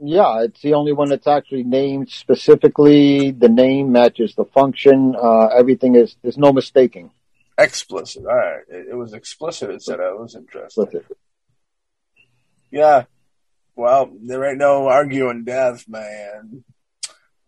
[0.00, 3.30] yeah, it's the only one that's actually named specifically.
[3.30, 5.14] The name matches the function.
[5.16, 7.10] Uh, everything is, there's no mistaking
[7.58, 8.24] Explicit.
[8.26, 8.60] All right.
[8.68, 9.70] It, it was explicit.
[9.70, 10.78] It said I was interested.
[10.78, 11.06] with it.
[12.70, 13.04] Yeah.
[13.74, 16.64] Well, there ain't no arguing death, man.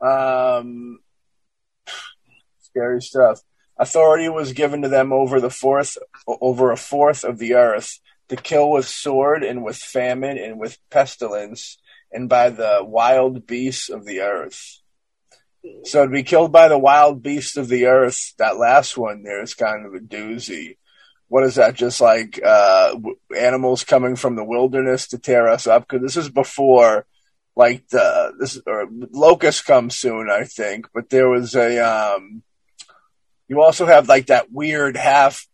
[0.00, 1.00] Um,
[2.62, 3.42] scary stuff.
[3.76, 8.36] Authority was given to them over the fourth, over a fourth of the earth to
[8.36, 11.78] kill with sword and with famine and with pestilence
[12.12, 14.80] and by the wild beasts of the earth.
[15.84, 19.42] So to be killed by the wild beasts of the earth, that last one there
[19.42, 20.76] is kind of a doozy.
[21.28, 21.74] What is that?
[21.74, 22.94] Just like uh,
[23.36, 25.86] animals coming from the wilderness to tear us up?
[25.86, 27.06] Because this is before,
[27.54, 30.88] like the this or locust comes soon, I think.
[30.94, 32.42] But there was a um,
[33.46, 35.46] you also have like that weird half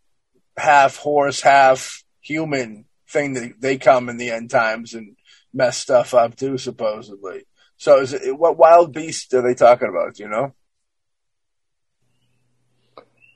[0.55, 5.15] half horse, half human thing that they come in the end times and
[5.53, 7.45] mess stuff up too, supposedly.
[7.77, 10.17] So, is it, what wild beast are they talking about?
[10.19, 10.53] You know?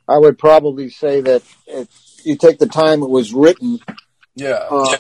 [0.08, 1.88] I would probably say that if
[2.24, 3.80] you take the time it was written,
[4.36, 4.68] Yeah.
[4.72, 4.98] uh,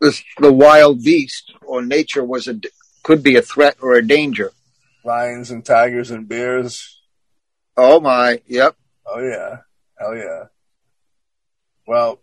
[0.00, 2.60] This, the wild beast or nature was a
[3.02, 4.50] could be a threat or a danger.
[5.04, 7.00] Lions and tigers and bears.
[7.76, 8.76] Oh my, yep.
[9.06, 9.58] Oh yeah,
[9.98, 10.44] hell yeah.
[11.86, 12.20] Well,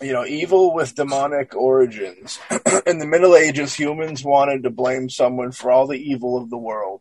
[0.00, 2.38] you know, evil with demonic origins.
[2.86, 6.58] In the Middle Ages, humans wanted to blame someone for all the evil of the
[6.58, 7.00] world.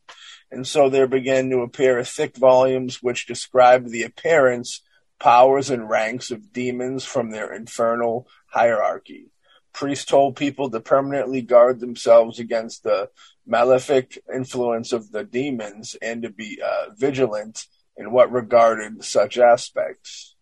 [0.51, 4.81] And so there began to appear thick volumes which described the appearance,
[5.19, 9.31] powers, and ranks of demons from their infernal hierarchy.
[9.73, 13.09] Priests told people to permanently guard themselves against the
[13.47, 17.65] malefic influence of the demons and to be uh, vigilant
[17.97, 20.32] in what regarded such aspects.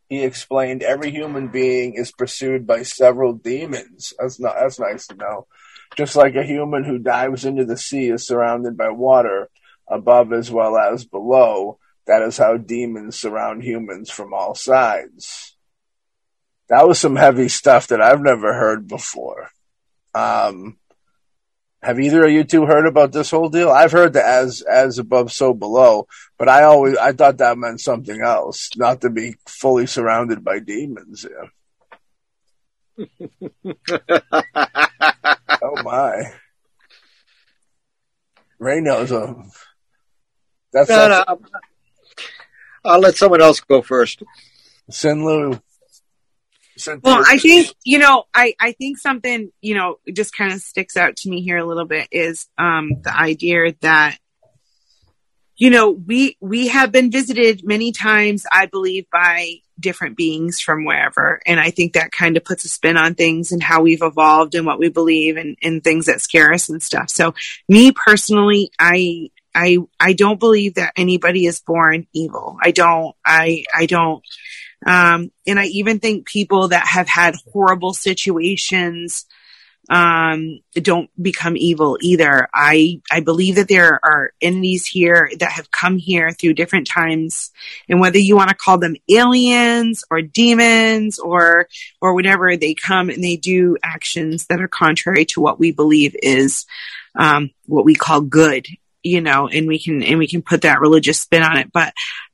[0.09, 4.13] He explained every human being is pursued by several demons.
[4.19, 5.47] That's not, that's nice to know.
[5.95, 9.49] Just like a human who dives into the sea is surrounded by water
[9.87, 15.55] above as well as below, that is how demons surround humans from all sides.
[16.69, 19.49] That was some heavy stuff that I've never heard before.
[20.13, 20.77] Um,
[21.81, 23.69] have either of you two heard about this whole deal?
[23.69, 27.81] I've heard the as as above, so below, but I always I thought that meant
[27.81, 31.25] something else, not to be fully surrounded by demons.
[31.29, 33.07] Yeah.
[35.61, 36.31] oh my,
[38.59, 39.35] Ray knows a.
[40.71, 41.23] That's, no, no,
[42.85, 44.23] I'll let someone else go first.
[44.91, 45.61] Sinlu.
[47.03, 50.97] Well, I think, you know, I, I think something, you know, just kind of sticks
[50.97, 54.17] out to me here a little bit is um, the idea that,
[55.55, 60.83] you know, we, we have been visited many times, I believe, by different beings from
[60.83, 61.41] wherever.
[61.45, 64.55] And I think that kind of puts a spin on things and how we've evolved
[64.55, 67.11] and what we believe and, and things that scare us and stuff.
[67.11, 67.35] So
[67.69, 72.57] me personally, I, I, I don't believe that anybody is born evil.
[72.61, 74.23] I don't, I, I don't,
[74.85, 79.25] um, and I even think people that have had horrible situations,
[79.89, 82.47] um, don't become evil either.
[82.53, 87.51] I, I believe that there are entities here that have come here through different times.
[87.89, 91.67] And whether you want to call them aliens or demons or,
[92.01, 96.15] or whatever, they come and they do actions that are contrary to what we believe
[96.23, 96.65] is,
[97.15, 98.65] um, what we call good
[99.03, 101.71] you know, and we can and we can put that religious spin on it.
[101.71, 101.93] But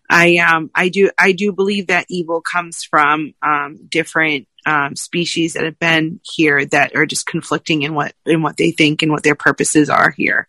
[0.09, 5.53] I um I do I do believe that evil comes from um, different um, species
[5.53, 9.11] that have been here that are just conflicting in what in what they think and
[9.11, 10.47] what their purposes are here.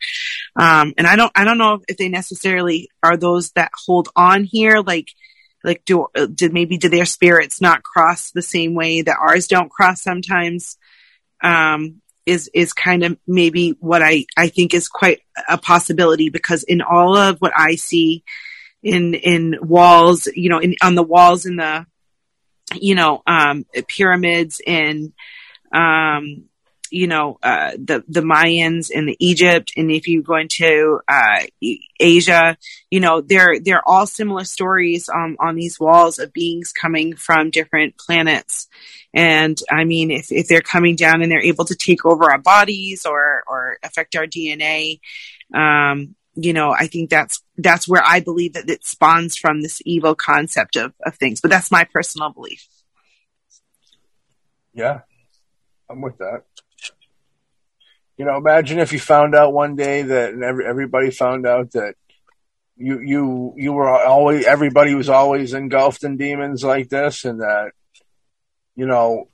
[0.57, 4.45] Um, and I don't I don't know if they necessarily are those that hold on
[4.45, 5.09] here like
[5.63, 9.71] like do did maybe do their spirits not cross the same way that ours don't
[9.71, 10.79] cross sometimes
[11.43, 16.63] um is is kind of maybe what I I think is quite a possibility because
[16.63, 18.23] in all of what I see
[18.83, 21.87] in in walls, you know, in on the walls in the
[22.75, 25.13] you know um, pyramids and
[25.75, 26.45] um,
[26.91, 31.43] you know uh, the the Mayans and the Egypt, and if you go into uh,
[31.99, 32.57] Asia,
[32.91, 37.51] you know they're they're all similar stories um, on these walls of beings coming from
[37.51, 38.69] different planets.
[39.13, 42.39] And I mean, if, if they're coming down and they're able to take over our
[42.39, 45.01] bodies or, or affect our DNA,
[45.53, 49.83] um, you know, I think that's that's where I believe that it spawns from this
[49.85, 51.41] evil concept of, of things.
[51.41, 52.67] But that's my personal belief.
[54.73, 55.01] Yeah,
[55.89, 56.45] I'm with that.
[58.21, 61.95] You know, imagine if you found out one day that, every, everybody found out that
[62.77, 67.71] you you you were always everybody was always engulfed in demons like this, and that
[68.77, 69.31] you know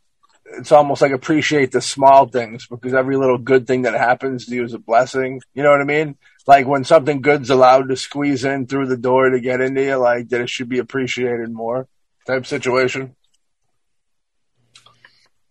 [0.52, 4.54] it's almost like appreciate the small things because every little good thing that happens to
[4.54, 5.40] you is a blessing.
[5.52, 6.16] You know what I mean?
[6.46, 9.96] like when something good's allowed to squeeze in through the door to get into you,
[9.96, 11.88] like that it should be appreciated more
[12.24, 13.16] type situation.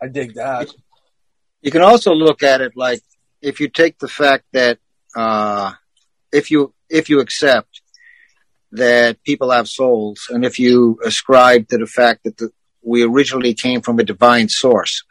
[0.02, 0.70] I dig that.
[1.62, 3.02] You can also look at it like
[3.46, 4.80] if you take the fact that
[5.16, 5.72] uh,
[6.32, 7.82] if you if you accept
[8.72, 12.50] that people have souls, and if you ascribe to the fact that the,
[12.82, 15.04] we originally came from a divine source,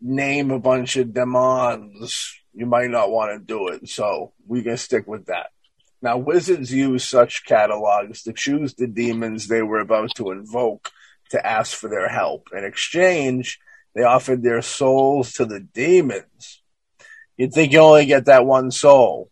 [0.00, 3.88] name a bunch of demons, you might not want to do it.
[3.88, 5.46] So we can stick with that.
[6.00, 10.90] Now, wizards use such catalogs to choose the demons they were about to invoke
[11.30, 12.48] to ask for their help.
[12.52, 13.58] In exchange,
[13.94, 16.62] they offered their souls to the demons.
[17.36, 19.30] You'd think you only get that one soul.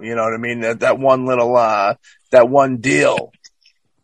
[0.00, 0.60] You know what I mean?
[0.60, 1.94] That that one little uh
[2.30, 3.32] that one deal.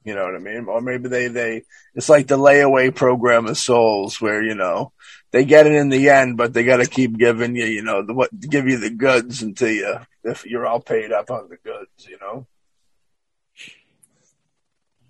[0.05, 0.67] You know what I mean?
[0.67, 1.63] Or maybe they they
[1.95, 4.93] it's like the layaway program of souls where, you know,
[5.31, 8.05] they get it in the end, but they got to keep giving you, you know,
[8.05, 11.57] the, what give you the goods until you if you're all paid up on the
[11.57, 12.47] goods, you know.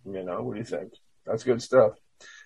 [0.05, 0.93] You know, what do you think?
[1.25, 1.93] That's good stuff.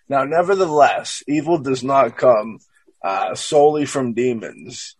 [0.08, 2.58] Now, nevertheless, evil does not come
[3.02, 4.96] uh, solely from demons.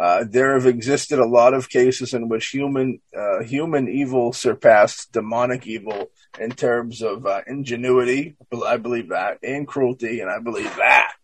[0.00, 5.10] Uh, there have existed a lot of cases in which human uh, human evil surpassed
[5.12, 8.36] demonic evil in terms of uh, ingenuity.
[8.64, 11.14] I believe that, and cruelty, and I believe that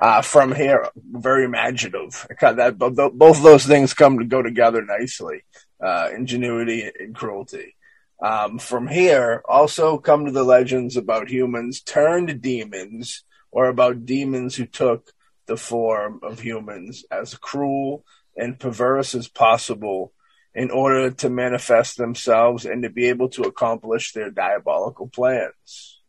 [0.00, 2.26] uh, from here, very imaginative.
[2.40, 5.44] That both those things come to go together nicely,
[5.84, 7.76] uh, ingenuity and cruelty.
[8.22, 14.56] Um, from here, also come to the legends about humans turned demons, or about demons
[14.56, 15.12] who took
[15.46, 18.04] the form of humans as cruel
[18.40, 20.12] and perverse as possible
[20.54, 26.00] in order to manifest themselves and to be able to accomplish their diabolical plans.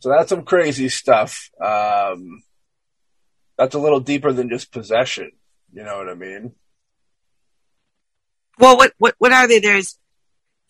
[0.00, 1.50] So that's some crazy stuff.
[1.60, 2.42] Um,
[3.56, 5.30] that's a little deeper than just possession.
[5.72, 6.52] You know what I mean?
[8.58, 9.60] Well, what what what are they?
[9.60, 9.98] There's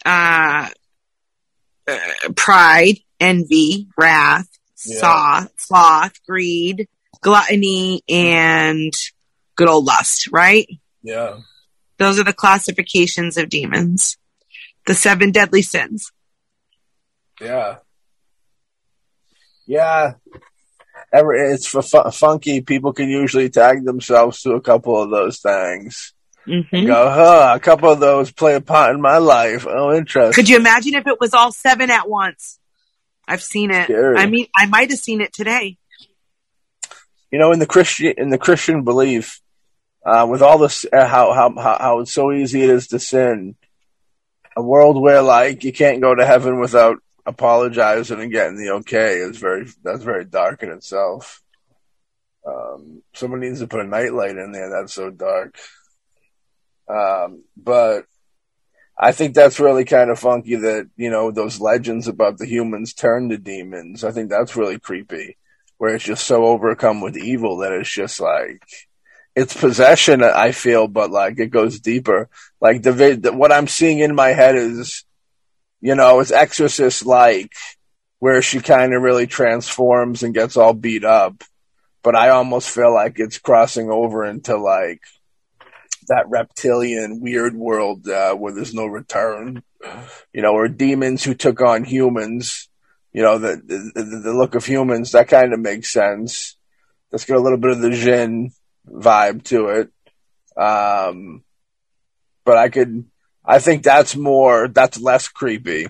[0.05, 0.69] uh,
[1.89, 1.99] uh
[2.37, 4.49] pride, envy, wrath,
[4.85, 4.99] yeah.
[4.99, 6.89] sloth, sloth, greed,
[7.21, 8.93] gluttony, and
[9.61, 10.29] good old lust.
[10.33, 10.69] Right?
[11.03, 11.39] Yeah.
[11.99, 14.17] Those are the classifications of demons.
[14.87, 16.13] The seven deadly sins.
[17.41, 17.77] Yeah.
[19.67, 20.15] Yeah
[21.13, 22.61] ever it's fu- funky.
[22.61, 26.15] People can usually tag themselves to a couple of those things.
[26.47, 26.87] Mm-hmm.
[26.87, 27.53] Go, huh?
[27.55, 29.67] A couple of those play a part in my life.
[29.69, 30.33] Oh, interesting.
[30.33, 32.59] Could you imagine if it was all seven at once?
[33.29, 33.85] I've seen it.
[33.85, 34.17] Scary.
[34.17, 35.77] I mean, I might have seen it today.
[37.31, 39.41] You know, in the Christian in the Christian belief,
[40.05, 43.57] uh, with all this, uh, how how how it's so easy it is to sin.
[44.57, 49.17] A world where like you can't go to heaven without apologizing and getting the okay
[49.17, 51.43] is very that's very dark in itself.
[52.47, 54.71] Um, someone needs to put a nightlight in there.
[54.71, 55.57] That's so dark.
[56.89, 58.07] Um, but
[58.99, 62.95] I think that's really kind of funky that you know those legends about the humans
[62.95, 64.03] turn to demons.
[64.03, 65.37] I think that's really creepy,
[65.79, 68.63] where it's just so overcome with evil that it's just like
[69.41, 70.23] it's possession.
[70.23, 72.29] I feel, but like it goes deeper.
[72.61, 75.05] Like the, the what I'm seeing in my head is
[75.81, 77.53] you know, it's Exorcist like,
[78.19, 81.43] where she kind of really transforms and gets all beat up.
[82.03, 85.01] But I almost feel like it's crossing over into like
[86.09, 89.63] that reptilian weird world uh, where there's no return,
[90.33, 92.69] you know, or demons who took on humans.
[93.13, 96.57] You know, the the, the look of humans that kind of makes sense.
[97.11, 98.53] Let's get a little bit of the Jinn
[98.91, 99.91] vibe to it.
[100.57, 101.43] Um,
[102.45, 103.05] but I could
[103.45, 105.89] I think that's more, that's less creepy.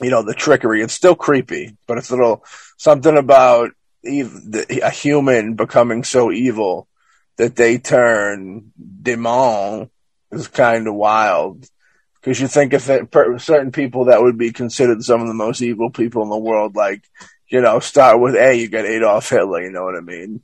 [0.00, 0.82] You know, the trickery.
[0.82, 2.44] It's still creepy, but it's a little
[2.76, 3.70] something about
[4.04, 6.88] a human becoming so evil
[7.36, 8.72] that they turn
[9.02, 9.90] demon
[10.30, 11.66] is kind of wild.
[12.14, 15.62] Because you think if it, certain people that would be considered some of the most
[15.62, 17.02] evil people in the world, like,
[17.48, 20.40] you know, start with A, you get Adolf Hitler, you know what I mean?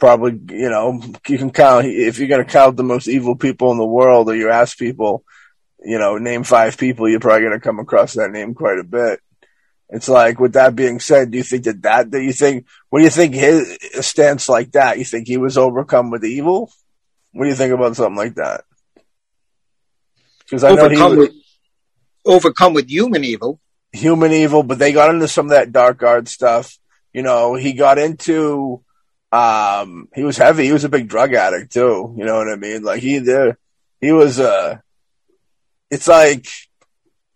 [0.00, 3.70] Probably, you know, you can count, if you're going to count the most evil people
[3.70, 5.22] in the world or you ask people,
[5.84, 8.84] you know, name five people, you're probably going to come across that name quite a
[8.84, 9.20] bit.
[9.90, 13.00] It's like, with that being said, do you think that that, do you think, what
[13.00, 14.98] do you think his stance like that?
[14.98, 16.72] You think he was overcome with evil?
[17.32, 18.64] What do you think about something like that?
[20.50, 21.36] because I know he overcome was with
[22.24, 23.60] overcome with human evil.
[23.92, 26.76] human evil, but they got into some of that dark art stuff.
[27.12, 28.82] You know, he got into
[29.32, 32.56] um he was heavy, he was a big drug addict too, you know what I
[32.56, 32.82] mean?
[32.82, 33.58] Like he there
[34.00, 34.78] he was uh
[35.90, 36.46] it's like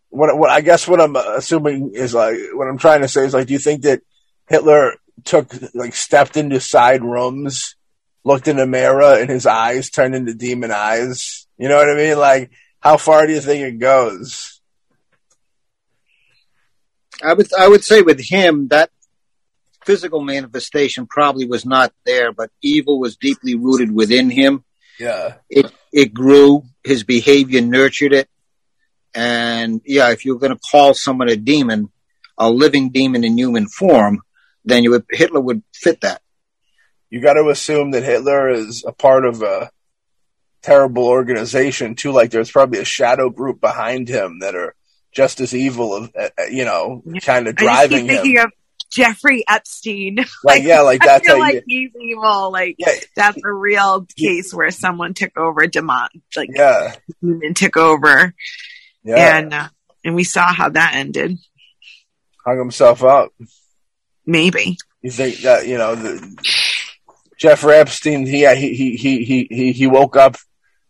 [0.09, 3.35] what what I guess what I'm assuming is like what I'm trying to say is
[3.35, 4.03] like do you think that
[4.49, 7.77] Hitler took like stepped into side rooms,
[8.25, 11.47] looked in a mirror and his eyes turned into demon eyes?
[11.59, 12.19] You know what I mean?
[12.19, 14.61] Like how far do you think it goes?
[17.23, 18.91] I would I would say with him that
[19.85, 24.65] physical manifestation probably was not there, but evil was deeply rooted within him.
[24.99, 25.35] Yeah.
[25.51, 26.63] It it grew.
[26.83, 28.29] His behavior nurtured it.
[29.15, 31.91] And yeah, if you're going to call someone a demon,
[32.37, 34.21] a living demon in human form,
[34.65, 36.21] then you would, Hitler would fit that.
[37.11, 39.71] you got to assume that Hitler is a part of a
[40.63, 42.11] terrible organization too.
[42.11, 44.75] Like there's probably a shadow group behind him that are
[45.13, 48.37] just as evil, of uh, uh, you know, kind of I just driving keep thinking
[48.39, 48.47] him.
[48.47, 48.53] of
[48.95, 50.25] Jeffrey Epstein.
[50.45, 52.53] Like yeah, like I that's feel like you, he's evil.
[52.53, 57.77] Like yeah, that's a real case where someone took over demon, like yeah, demon took
[57.77, 58.35] over,
[59.03, 59.39] yeah.
[59.39, 59.69] and uh,
[60.05, 61.39] and we saw how that ended.
[62.45, 63.33] Hung himself up.
[64.27, 66.37] Maybe You think that you know the
[67.39, 68.27] Jeffrey Epstein?
[68.27, 70.37] He he he he he he, he woke up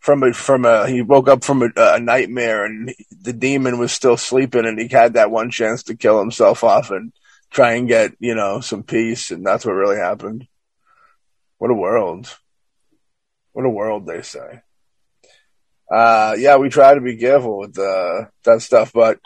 [0.01, 2.93] from a from a he woke up from a, a nightmare and
[3.23, 6.91] the demon was still sleeping and he had that one chance to kill himself off
[6.91, 7.13] and
[7.55, 10.47] try and get you know some peace and that's what really happened.
[11.59, 12.37] What a world!
[13.53, 14.63] What a world they say.
[15.91, 19.21] Uh, yeah, we try to be careful with uh, that stuff, but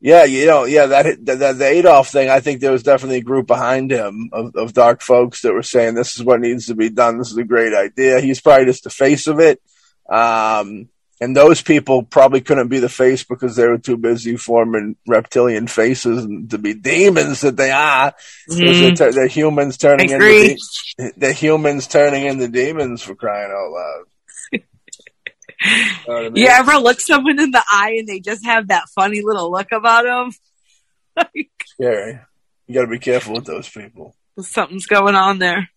[0.00, 2.30] yeah, you know, yeah, that, that, the Adolf thing.
[2.30, 5.62] I think there was definitely a group behind him of, of dark folks that were
[5.62, 7.18] saying this is what needs to be done.
[7.18, 8.20] This is a great idea.
[8.20, 9.60] He's probably just the face of it.
[10.08, 10.88] Um,
[11.20, 15.66] and those people probably couldn't be the face because they were too busy forming reptilian
[15.66, 18.12] faces and to be demons that they are.
[18.48, 19.14] 'Cause They're, mm.
[19.14, 19.76] they're humans.
[19.76, 20.56] Turning into
[20.98, 24.04] de- they're humans turning into demons for crying out loud.
[26.08, 26.36] Know I mean?
[26.36, 29.72] You ever look someone in the eye and they just have that funny little look
[29.72, 30.30] about them?
[31.16, 32.18] like scary.
[32.66, 34.14] You got to be careful with those people.
[34.40, 35.68] something's going on there.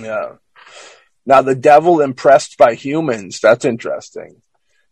[0.00, 0.36] Yeah.
[1.26, 3.40] Now, the devil impressed by humans.
[3.40, 4.40] That's interesting.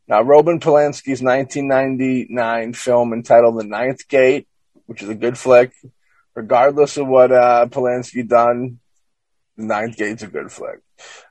[0.08, 4.48] Now, Roman Polanski's 1999 film entitled The Ninth Gate,
[4.86, 5.72] which is a good flick.
[6.34, 8.78] Regardless of what uh, Polanski done,
[9.58, 10.80] The Ninth Gate's a good flick.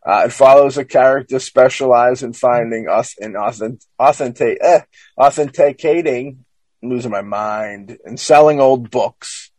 [0.06, 4.82] Uh, it follows a character specialized in finding us in authentic, eh,
[5.18, 6.46] authenticating,
[6.84, 9.50] I'm losing my mind, and selling old books.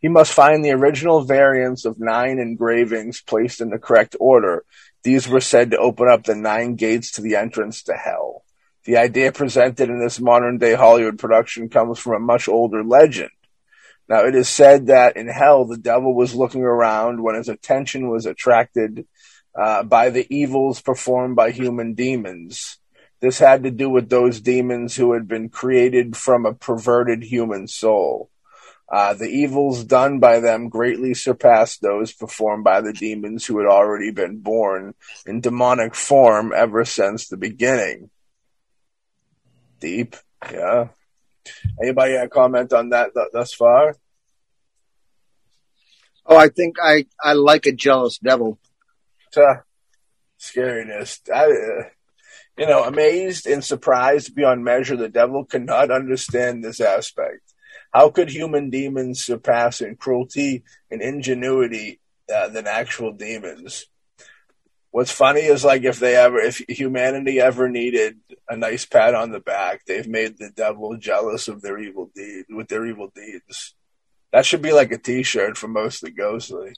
[0.00, 4.64] He must find the original variants of nine engravings placed in the correct order.
[5.02, 8.44] These were said to open up the nine gates to the entrance to hell.
[8.90, 13.30] The idea presented in this modern day Hollywood production comes from a much older legend.
[14.08, 18.10] Now, it is said that in hell, the devil was looking around when his attention
[18.10, 19.06] was attracted
[19.54, 22.80] uh, by the evils performed by human demons.
[23.20, 27.68] This had to do with those demons who had been created from a perverted human
[27.68, 28.28] soul.
[28.90, 33.68] Uh, the evils done by them greatly surpassed those performed by the demons who had
[33.68, 34.94] already been born
[35.26, 38.10] in demonic form ever since the beginning.
[39.80, 40.14] Deep,
[40.52, 40.88] yeah.
[41.82, 43.96] Anybody got a comment on that th- thus far?
[46.26, 48.58] Oh, I think I, I like a jealous devil.
[49.36, 49.56] Uh,
[50.38, 51.20] scariness.
[51.32, 51.88] I, uh,
[52.58, 57.54] you know, amazed and surprised beyond measure, the devil cannot understand this aspect.
[57.92, 62.00] How could human demons surpass in cruelty and ingenuity
[62.32, 63.86] uh, than actual demons?
[64.92, 68.18] What's funny is like if they ever, if humanity ever needed
[68.48, 72.46] a nice pat on the back, they've made the devil jealous of their evil deed
[72.48, 73.74] with their evil deeds.
[74.32, 76.74] That should be like a T-shirt for mostly ghostly.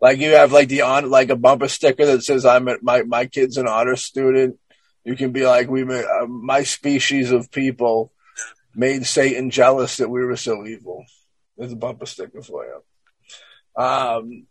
[0.00, 3.02] Like you have like the on like a bumper sticker that says I'm a, my
[3.02, 4.58] my kid's an honor student.
[5.04, 8.12] You can be like we uh, my species of people
[8.74, 11.04] made Satan jealous that we were so evil.
[11.56, 13.82] There's a bumper sticker for you.
[13.82, 14.46] Um,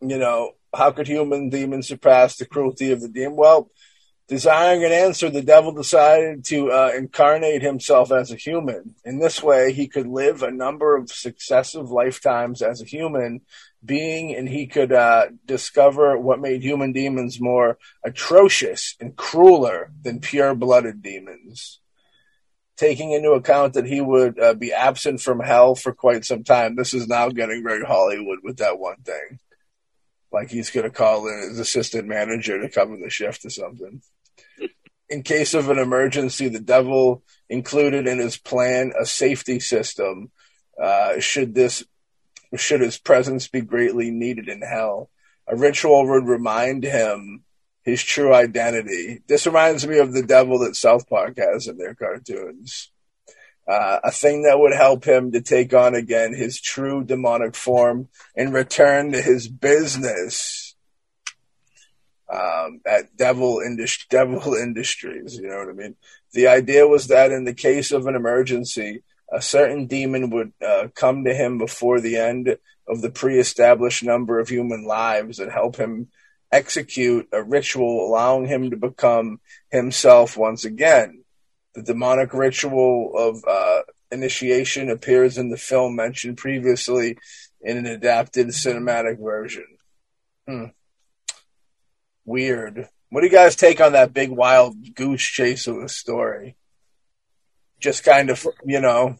[0.00, 3.36] you know, how could human demons surpass the cruelty of the demon?
[3.36, 3.70] Well,
[4.28, 8.94] desiring an answer, the devil decided to uh, incarnate himself as a human.
[9.04, 13.40] In this way, he could live a number of successive lifetimes as a human
[13.84, 20.20] being, and he could uh, discover what made human demons more atrocious and crueler than
[20.20, 21.80] pure blooded demons.
[22.76, 26.76] Taking into account that he would uh, be absent from hell for quite some time,
[26.76, 29.38] this is now getting very Hollywood with that one thing.
[30.32, 34.02] Like he's going to call in his assistant manager to cover the shift or something.
[35.08, 40.30] in case of an emergency, the devil included in his plan a safety system.
[40.80, 41.84] Uh, should this,
[42.56, 45.10] should his presence be greatly needed in hell,
[45.46, 47.42] a ritual would remind him
[47.82, 49.20] his true identity.
[49.26, 52.92] This reminds me of the devil that South Park has in their cartoons.
[53.70, 58.08] Uh, a thing that would help him to take on again his true demonic form
[58.34, 60.74] and return to his business
[62.28, 65.36] um, at Devil, Indust- Devil Industries.
[65.36, 65.94] You know what I mean?
[66.32, 70.88] The idea was that in the case of an emergency, a certain demon would uh,
[70.96, 72.56] come to him before the end
[72.88, 76.08] of the pre-established number of human lives and help him
[76.50, 79.38] execute a ritual allowing him to become
[79.70, 81.19] himself once again.
[81.74, 87.16] The demonic ritual of uh, initiation appears in the film mentioned previously
[87.60, 89.66] in an adapted cinematic version.
[90.48, 90.64] Hmm.
[92.24, 92.88] Weird.
[93.10, 96.56] What do you guys take on that big wild goose chase of a story?
[97.78, 99.16] Just kind of, you know.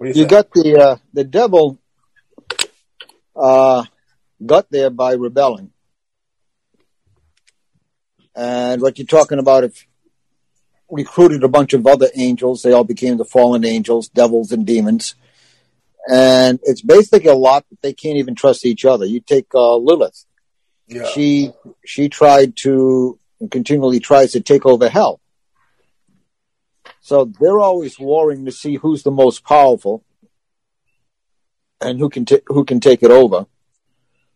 [0.00, 1.78] You, you got the uh, the devil
[3.34, 3.84] uh,
[4.44, 5.70] got there by rebelling,
[8.34, 9.86] and what you're talking about if
[10.90, 12.62] recruited a bunch of other angels.
[12.62, 15.14] They all became the fallen angels, devils and demons.
[16.10, 19.06] And it's basically a lot that they can't even trust each other.
[19.06, 20.24] You take uh, Lilith.
[20.86, 21.06] Yeah.
[21.06, 21.52] She
[21.84, 25.20] she tried to and continually tries to take over hell.
[27.00, 30.04] So they're always warring to see who's the most powerful
[31.80, 33.46] and who can t- who can take it over,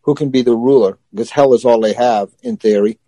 [0.01, 2.99] who can be the ruler because hell is all they have in theory.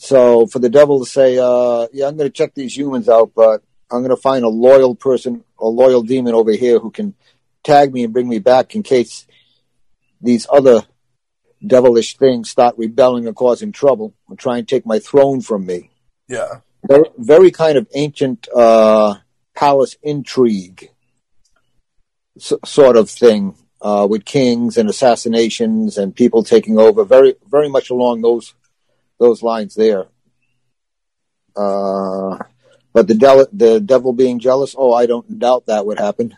[0.00, 3.32] So for the devil to say, uh, yeah, I'm going to check these humans out,
[3.36, 7.14] but I'm going to find a loyal person, a loyal demon over here who can
[7.62, 9.26] tag me and bring me back in case
[10.18, 10.84] these other
[11.64, 15.90] devilish things start rebelling or causing trouble or try and take my throne from me.
[16.28, 16.60] Yeah.
[16.88, 19.16] Very, very kind of ancient uh,
[19.54, 20.88] palace intrigue
[22.38, 27.04] s- sort of thing uh, with kings and assassinations and people taking over.
[27.04, 28.54] Very, very much along those
[29.20, 30.06] those lines there.
[31.54, 32.38] Uh,
[32.92, 36.36] but the, del- the devil being jealous, oh, I don't doubt that would happen.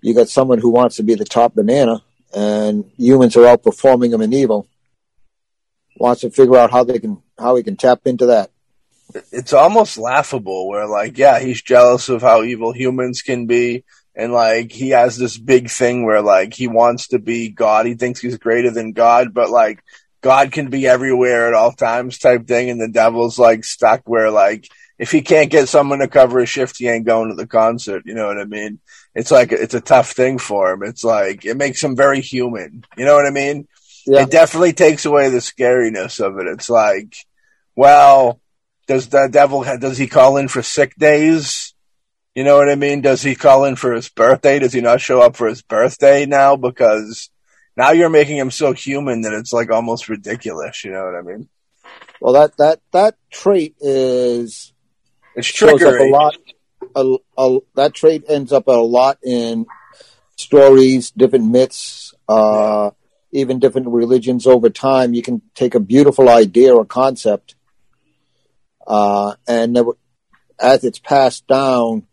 [0.00, 2.02] You got someone who wants to be the top banana,
[2.34, 4.66] and humans are outperforming him in evil.
[5.96, 8.50] Wants to figure out how they can how he can tap into that.
[9.32, 10.68] It's almost laughable.
[10.68, 15.16] Where like, yeah, he's jealous of how evil humans can be, and like he has
[15.16, 17.86] this big thing where like he wants to be God.
[17.86, 19.82] He thinks he's greater than God, but like
[20.22, 24.30] God can be everywhere at all times type thing, and the devil's like stuck where
[24.30, 27.46] like if he can't get someone to cover his shift, he ain't going to the
[27.46, 28.02] concert.
[28.06, 28.80] You know what I mean?
[29.14, 30.82] It's like it's a tough thing for him.
[30.82, 32.84] It's like it makes him very human.
[32.96, 33.68] You know what I mean?
[34.06, 34.22] Yeah.
[34.22, 36.46] It definitely takes away the scariness of it.
[36.46, 37.16] It's like,
[37.74, 38.40] well,
[38.86, 41.74] does the devil does he call in for sick days?
[42.34, 43.00] You know what I mean?
[43.00, 44.58] Does he call in for his birthday?
[44.58, 47.30] Does he not show up for his birthday now because
[47.76, 50.84] now you're making him so human that it's like almost ridiculous.
[50.84, 51.48] You know what I mean?
[52.20, 54.72] Well, that that that trait is
[55.34, 56.08] it's trickery.
[56.08, 56.36] a lot.
[56.94, 59.66] A, a, that trait ends up a lot in
[60.36, 62.90] stories, different myths, uh,
[63.32, 63.40] yeah.
[63.40, 64.46] even different religions.
[64.46, 67.54] Over time, you can take a beautiful idea or concept,
[68.86, 69.78] uh, and
[70.58, 72.06] as it's passed down,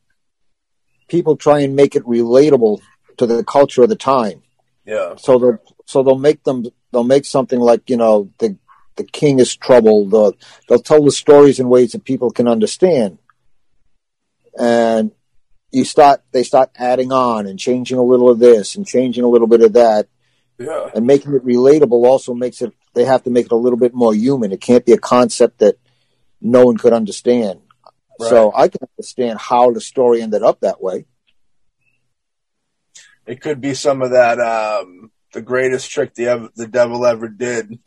[1.07, 2.81] people try and make it relatable
[3.17, 4.41] to the culture of the time.
[4.85, 5.15] Yeah.
[5.17, 8.57] So they'll so they'll make them they'll make something like you know the
[8.95, 10.11] the king is troubled.
[10.11, 10.35] They'll,
[10.67, 13.17] they'll tell the stories in ways that people can understand,
[14.57, 15.11] and
[15.71, 19.29] you start they start adding on and changing a little of this and changing a
[19.29, 20.07] little bit of that.
[20.59, 20.89] Yeah.
[20.93, 23.93] And making it relatable also makes it they have to make it a little bit
[23.93, 24.51] more human.
[24.51, 25.79] It can't be a concept that
[26.39, 27.61] no one could understand.
[28.19, 28.29] Right.
[28.29, 31.05] So I can understand how the story ended up that way
[33.25, 37.27] it could be some of that um, the greatest trick the ever, the devil ever
[37.27, 37.79] did,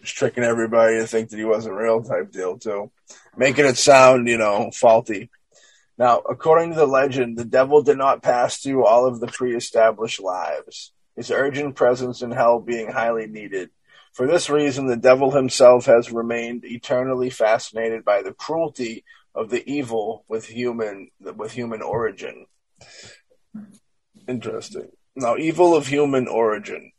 [0.00, 2.90] just tricking everybody to think that he wasn't real type deal too,
[3.36, 5.30] making it sound you know faulty.
[5.96, 10.20] Now, according to the legend, the devil did not pass through all of the pre-established
[10.20, 10.92] lives.
[11.14, 13.70] His urgent presence in hell being highly needed.
[14.12, 19.04] For this reason, the devil himself has remained eternally fascinated by the cruelty
[19.34, 22.46] of the evil with human with human origin.
[24.26, 24.88] Interesting.
[25.16, 26.92] Now, evil of human origin.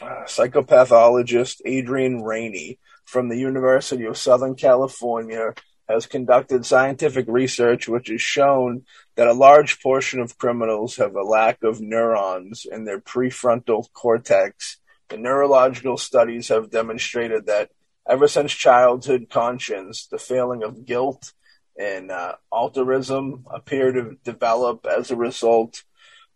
[0.00, 5.54] Uh, psychopathologist Adrian Rainey from the University of Southern California
[5.88, 8.84] has conducted scientific research which has shown
[9.16, 14.78] that a large portion of criminals have a lack of neurons in their prefrontal cortex.
[15.08, 17.70] The neurological studies have demonstrated that
[18.08, 21.34] ever since childhood, conscience, the feeling of guilt
[21.78, 25.84] and uh, altruism appear to develop as a result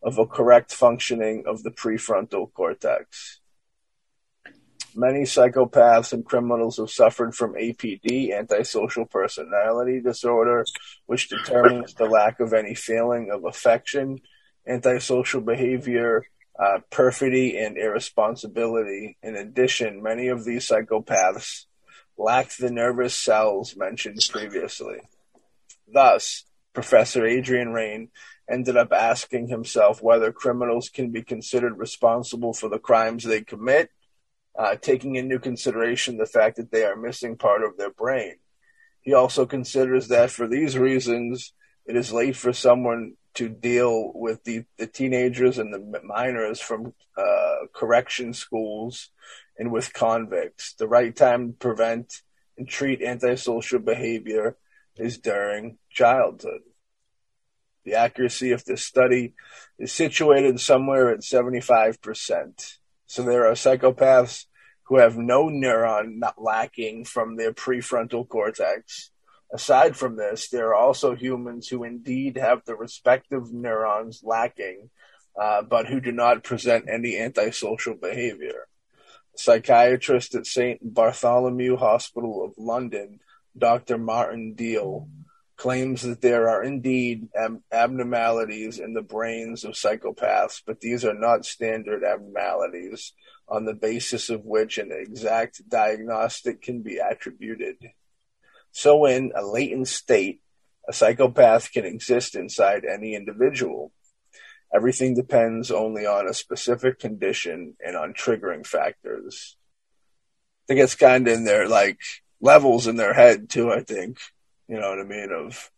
[0.03, 3.41] of a correct functioning of the prefrontal cortex.
[4.95, 10.65] Many psychopaths and criminals have suffered from APD, antisocial personality disorder,
[11.05, 14.21] which determines the lack of any feeling of affection,
[14.67, 16.25] antisocial behavior,
[16.59, 19.19] uh, perfidy, and irresponsibility.
[19.23, 21.67] In addition, many of these psychopaths
[22.17, 25.01] lack the nervous cells mentioned previously.
[25.87, 28.09] Thus, Professor Adrian Raine
[28.51, 33.91] ended up asking himself whether criminals can be considered responsible for the crimes they commit,
[34.59, 38.37] uh, taking into consideration the fact that they are missing part of their brain.
[39.01, 41.53] He also considers that for these reasons,
[41.87, 46.95] it is late for someone to deal with the, the teenagers and the minors from
[47.17, 49.11] uh, correction schools
[49.59, 50.75] and with convicts.
[50.75, 52.23] The right time to prevent
[52.59, 54.57] and treat antisocial behavior
[54.99, 56.63] is during childhood.
[57.85, 59.35] The accuracy of this study
[59.79, 62.79] is situated somewhere at 75%.
[63.07, 64.47] So there are psychopaths
[64.85, 69.11] who have no neuron lacking from their prefrontal cortex.
[69.53, 74.91] Aside from this, there are also humans who indeed have the respective neurons lacking,
[75.41, 78.67] uh, but who do not present any antisocial behavior.
[79.35, 80.81] A psychiatrist at St.
[80.83, 83.21] Bartholomew Hospital of London,
[83.59, 83.99] Dr.
[83.99, 85.09] Martin Deal,
[85.57, 91.15] claims that there are indeed ab- abnormalities in the brains of psychopaths, but these are
[91.15, 93.13] not standard abnormalities
[93.49, 97.77] on the basis of which an exact diagnostic can be attributed.
[98.73, 100.43] So, in a latent state,
[100.89, 103.93] a psychopath can exist inside any individual.
[104.75, 109.57] Everything depends only on a specific condition and on triggering factors.
[110.65, 112.01] I think it's kind of in there like
[112.47, 113.71] levels in their head too.
[113.71, 114.19] I think
[114.69, 115.31] you know what I mean?
[115.33, 115.71] Of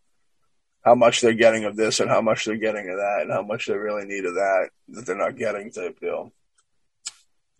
[0.83, 3.41] how much they're getting of this and how much they're getting of that and how
[3.41, 6.31] much they really need of that that they're not getting type deal.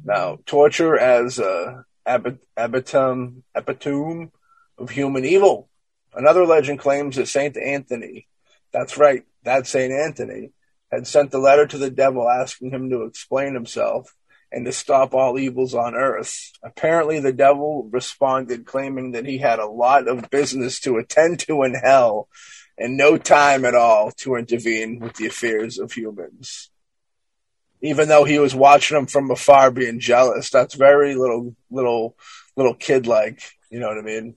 [0.03, 4.30] Now, torture as a epitome, epitome
[4.78, 5.70] of human evil.
[6.14, 8.28] Another legend claims that Saint Anthony,
[8.72, 10.51] that's right, that Saint Anthony,
[10.91, 14.16] had sent a letter to the devil asking him to explain himself
[14.51, 16.51] and to stop all evils on earth.
[16.63, 21.63] Apparently, the devil responded, claiming that he had a lot of business to attend to
[21.63, 22.27] in hell
[22.77, 26.71] and no time at all to intervene with the affairs of humans.
[27.81, 32.15] Even though he was watching them from afar, being jealous, that's very little, little,
[32.55, 33.41] little kid like.
[33.69, 34.35] You know what I mean?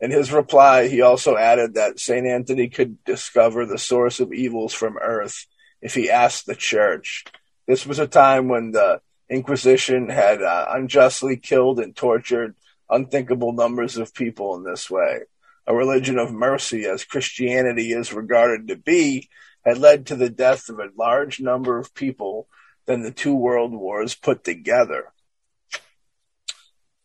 [0.00, 2.26] In his reply, he also added that St.
[2.26, 5.46] Anthony could discover the source of evils from earth
[5.80, 7.24] if he asked the church.
[7.66, 12.54] This was a time when the Inquisition had uh, unjustly killed and tortured
[12.88, 15.22] unthinkable numbers of people in this way.
[15.66, 19.28] A religion of mercy, as Christianity is regarded to be,
[19.64, 22.46] had led to the death of a large number of people
[22.86, 25.12] than the two world wars put together.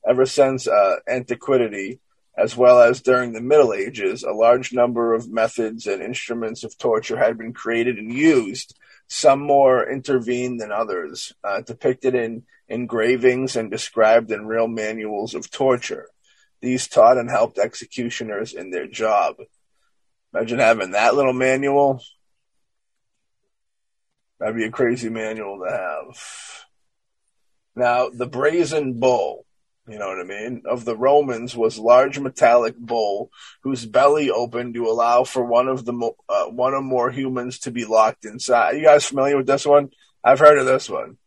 [0.08, 2.00] Ever since uh, antiquity,
[2.38, 6.78] as well as during the Middle Ages, a large number of methods and instruments of
[6.78, 8.78] torture had been created and used
[9.14, 15.52] some more intervened than others, uh, depicted in engravings and described in real manuals of
[15.52, 16.08] torture.
[16.62, 19.36] These taught and helped executioners in their job.
[20.34, 22.02] Imagine having that little manual.
[24.40, 26.66] That'd be a crazy manual to have.
[27.76, 29.46] Now, the brazen bull
[29.88, 34.76] you know what I mean, of the Romans was large metallic bowl whose belly opened
[34.76, 38.76] to allow for one of the uh, one or more humans to be locked inside.
[38.76, 39.90] Are you guys familiar with this one?
[40.24, 41.18] I've heard of this one.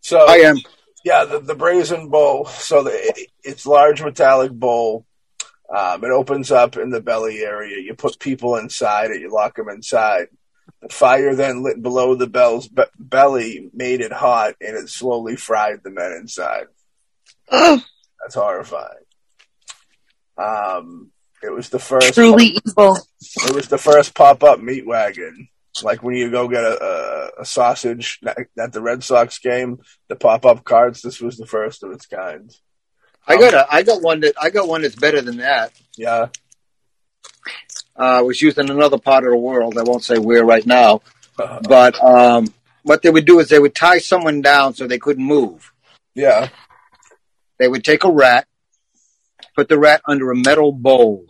[0.00, 0.56] So I am.
[1.04, 2.46] Yeah, the, the brazen bowl.
[2.46, 5.06] So the, it's large metallic bowl.
[5.74, 7.80] Um, it opens up in the belly area.
[7.80, 9.20] You put people inside it.
[9.20, 10.26] You lock them inside.
[10.82, 15.36] The fire then lit below the bell's be- belly made it hot, and it slowly
[15.36, 16.66] fried the men inside.
[17.50, 19.04] That's horrifying.
[20.36, 21.12] Um,
[21.42, 22.98] it was the first Truly evil.
[23.46, 25.48] It was the first pop-up meat wagon.
[25.82, 26.82] Like when you go get a,
[27.38, 28.20] a, a sausage
[28.58, 29.78] at the Red Sox game,
[30.08, 31.00] the pop-up carts.
[31.00, 32.54] This was the first of its kind.
[33.26, 35.72] I got a, I got one that I got one that's better than that.
[35.96, 36.28] Yeah.
[37.94, 39.76] Uh, was used in another part of the world.
[39.76, 41.02] I won't say where right now,
[41.36, 45.24] but um, what they would do is they would tie someone down so they couldn't
[45.24, 45.72] move.
[46.14, 46.48] Yeah.
[47.58, 48.46] They would take a rat,
[49.54, 51.26] put the rat under a metal bowl,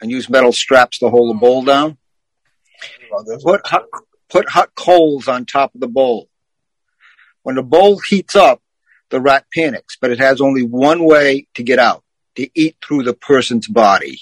[0.00, 1.96] and use metal straps to hold the bowl down.
[3.42, 3.84] Put hot,
[4.28, 6.28] put hot coals on top of the bowl.
[7.42, 8.62] When the bowl heats up,
[9.10, 12.04] the rat panics, but it has only one way to get out,
[12.36, 14.20] to eat through the person's body.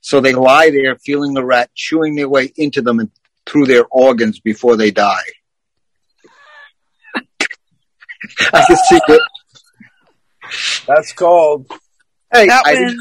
[0.00, 3.10] So they lie there feeling the rat chewing their way into them and
[3.46, 5.22] through their organs before they die.
[8.52, 9.22] I can see it.
[10.86, 11.66] That's called.
[12.32, 13.00] Hey, That I didn't,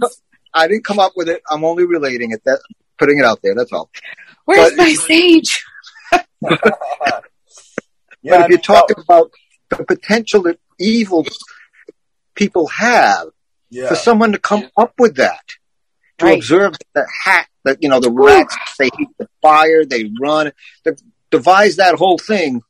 [0.53, 1.41] I didn't come up with it.
[1.49, 2.43] I'm only relating it.
[2.45, 2.59] That
[2.97, 3.55] putting it out there.
[3.55, 3.89] That's all.
[4.45, 5.63] Where's But- my sage?
[8.23, 9.31] Yeah, but if you're talking about
[9.69, 11.25] the potential that evil
[12.35, 13.27] people have,
[13.69, 13.87] yeah.
[13.87, 15.43] for someone to come up with that,
[16.19, 16.37] to Right.
[16.37, 20.51] observe the hat, that you know, the rats, they heat the fire, they run,
[20.83, 20.95] to
[21.31, 22.61] devise that whole thing,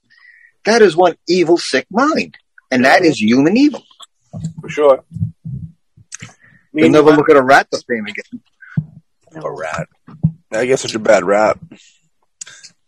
[0.66, 2.38] that is one evil, sick mind.
[2.72, 3.84] And that is human evil.
[4.62, 5.04] for sure.
[6.74, 8.41] You'll never look at a rat the same again.
[9.43, 9.88] a rat.
[10.52, 11.60] I guess such a bad rap.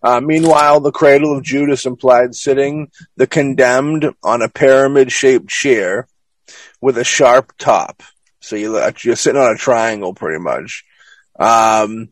[0.03, 6.07] Uh, meanwhile, the cradle of Judas implied sitting the condemned on a pyramid shaped chair
[6.81, 8.01] with a sharp top.
[8.49, 10.83] So you, you're sitting on a triangle pretty much.
[11.37, 12.09] Um,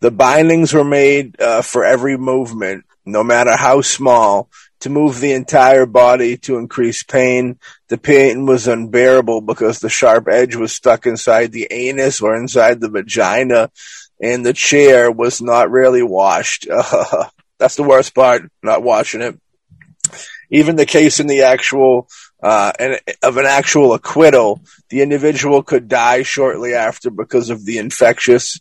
[0.00, 4.50] the bindings were made uh, for every movement, no matter how small,
[4.80, 7.58] to move the entire body to increase pain.
[7.88, 12.78] The pain was unbearable because the sharp edge was stuck inside the anus or inside
[12.78, 13.70] the vagina,
[14.20, 16.66] and the chair was not really washed.
[17.58, 19.40] that's the worst part, not washing it.
[20.50, 22.06] Even the case in the actual
[22.42, 27.78] uh, an, of an actual acquittal, the individual could die shortly after because of the
[27.78, 28.60] infectious.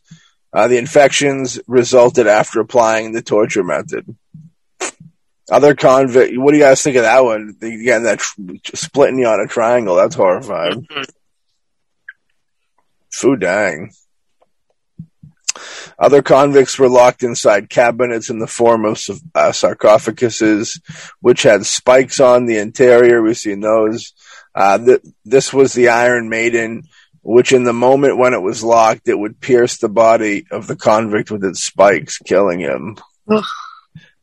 [0.51, 4.15] Uh, the infections resulted after applying the torture method.
[5.51, 7.55] Other convict, what do you guys think of that one?
[7.61, 10.87] Again, that tr- splitting you on a triangle, that's horrifying.
[13.11, 13.91] Food dang.
[15.99, 18.97] Other convicts were locked inside cabinets in the form of
[19.35, 20.79] uh, sarcophaguses,
[21.19, 23.21] which had spikes on the interior.
[23.21, 24.13] We've seen those.
[24.55, 26.83] Uh, th- this was the Iron Maiden,
[27.21, 30.77] which in the moment when it was locked, it would pierce the body of the
[30.77, 32.97] convict with its spikes, killing him.
[33.29, 33.43] Ugh.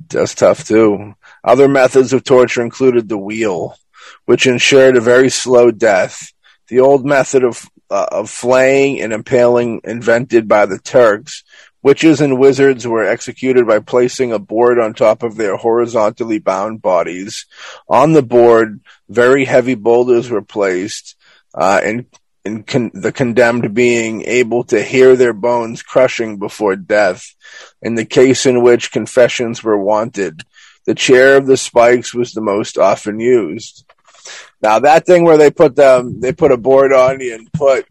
[0.09, 1.15] That's tough too.
[1.45, 3.77] Other methods of torture included the wheel,
[4.25, 6.33] which ensured a very slow death.
[6.69, 11.45] The old method of uh, of flaying and impaling invented by the Turks.
[11.87, 16.83] Witches and wizards were executed by placing a board on top of their horizontally bound
[16.83, 17.47] bodies.
[17.89, 21.15] On the board, very heavy boulders were placed,
[21.55, 22.07] uh, and,
[22.45, 27.25] and con- the condemned being able to hear their bones crushing before death.
[27.81, 30.43] In the case in which confessions were wanted,
[30.87, 33.85] the chair of the spikes was the most often used.
[34.61, 37.87] Now that thing where they put them, they put a board on you and put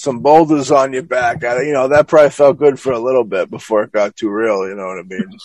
[0.00, 1.44] some boulders on your back.
[1.44, 4.30] I, you know that probably felt good for a little bit before it got too
[4.30, 4.66] real.
[4.66, 5.28] You know what I mean?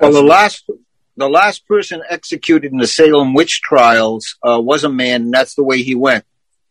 [0.00, 0.68] Well, the last
[1.16, 5.54] the last person executed in the Salem witch trials uh, was a man, and that's
[5.54, 6.24] the way he went.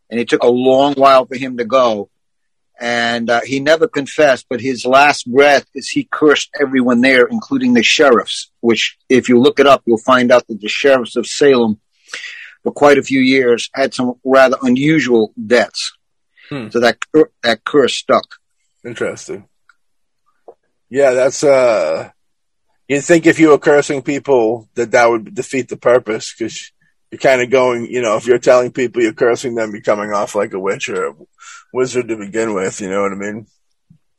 [0.10, 2.10] And it took a long while for him to go.
[2.78, 7.74] And uh, he never confessed, but his last breath is he cursed everyone there, including
[7.74, 8.52] the sheriffs.
[8.60, 11.80] Which, if you look it up, you'll find out that the sheriffs of Salem,
[12.64, 15.94] for quite a few years, had some rather unusual deaths.
[16.52, 16.70] Hmm.
[16.70, 16.98] So that
[17.44, 18.36] that curse stuck.
[18.86, 19.48] Interesting.
[20.90, 22.10] Yeah, that's uh.
[22.88, 26.74] You'd think if you were cursing people that that would defeat the purpose because
[27.10, 30.12] you're kind of going, you know, if you're telling people you're cursing them, you're coming
[30.12, 31.14] off like a witch or a
[31.74, 32.82] wizard to begin with.
[32.82, 33.48] You know what I mean?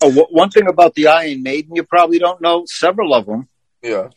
[0.00, 2.64] Oh, wh- one thing about the Iron Maiden, you probably don't know.
[2.66, 3.46] Several of them,
[3.82, 4.08] Yeah.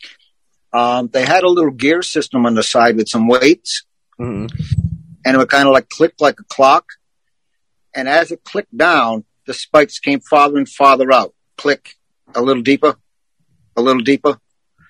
[0.72, 3.84] um, they had a little gear system on the side with some weights,
[4.18, 4.48] hmm
[5.26, 6.86] and it would kind of like click like a clock.
[7.96, 11.34] And as it clicked down, the spikes came farther and farther out.
[11.58, 11.96] Click
[12.36, 12.98] a little deeper,
[13.76, 14.40] a little deeper.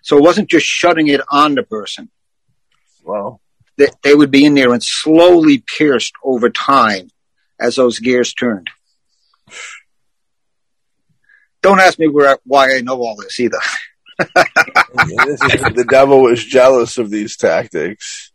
[0.01, 2.09] So it wasn't just shutting it on the person.
[3.03, 3.41] Well,
[3.77, 7.09] They, they would be in there and slowly pierced over time
[7.59, 8.69] as those gears turned.
[11.61, 13.59] Don't ask me where, why I know all this either.
[14.19, 18.31] this is, the devil was jealous of these tactics.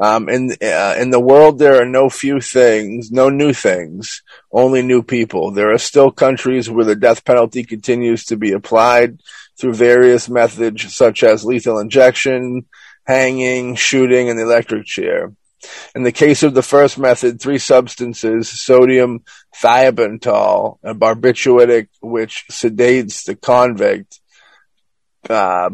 [0.00, 4.80] Um, in uh, in the world, there are no few things, no new things, only
[4.80, 5.50] new people.
[5.50, 9.20] There are still countries where the death penalty continues to be applied
[9.58, 12.64] through various methods, such as lethal injection,
[13.04, 15.34] hanging, shooting, and the electric chair.
[15.94, 19.22] In the case of the first method, three substances, sodium
[19.62, 24.18] thiopental, a barbiturate which sedates the convict,
[25.28, 25.68] uh,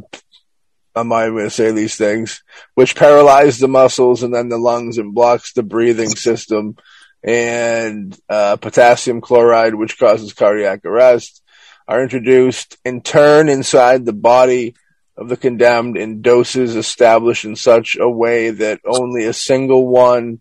[0.96, 2.42] I'm not even going to say these things,
[2.74, 6.76] which paralyze the muscles and then the lungs and blocks the breathing system,
[7.22, 11.42] and uh, potassium chloride, which causes cardiac arrest,
[11.86, 14.74] are introduced in turn inside the body
[15.18, 20.40] of the condemned in doses established in such a way that only a single one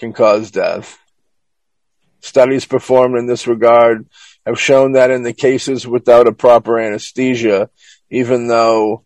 [0.00, 0.98] can cause death.
[2.20, 4.06] Studies performed in this regard
[4.46, 7.70] have shown that in the cases without a proper anesthesia,
[8.10, 9.04] even though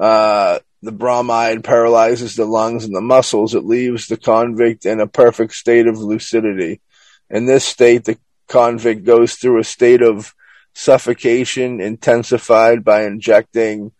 [0.00, 5.06] uh, the bromide paralyzes the lungs and the muscles, it leaves the convict in a
[5.06, 6.80] perfect state of lucidity.
[7.28, 10.34] In this state, the convict goes through a state of
[10.74, 13.92] suffocation intensified by injecting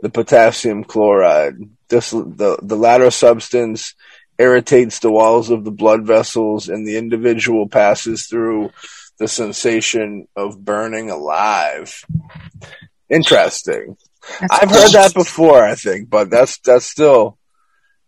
[0.00, 1.54] the potassium chloride.
[1.88, 3.94] This, the, the latter substance
[4.38, 8.70] irritates the walls of the blood vessels and the individual passes through
[9.18, 12.04] the sensation of burning alive.
[13.08, 13.96] Interesting.
[14.40, 17.38] That's I've heard that before, I think, but that's that's still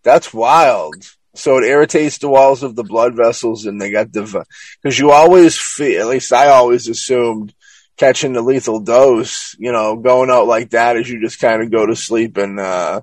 [0.03, 0.95] that's wild.
[1.35, 4.45] So it irritates the walls of the blood vessels, and they got the
[4.83, 6.03] because you always feel.
[6.03, 7.55] At least I always assumed
[7.99, 11.71] catching the lethal dose, you know, going out like that is you just kind of
[11.71, 13.03] go to sleep and uh,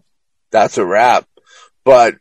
[0.51, 1.27] that's a wrap.
[1.83, 2.15] But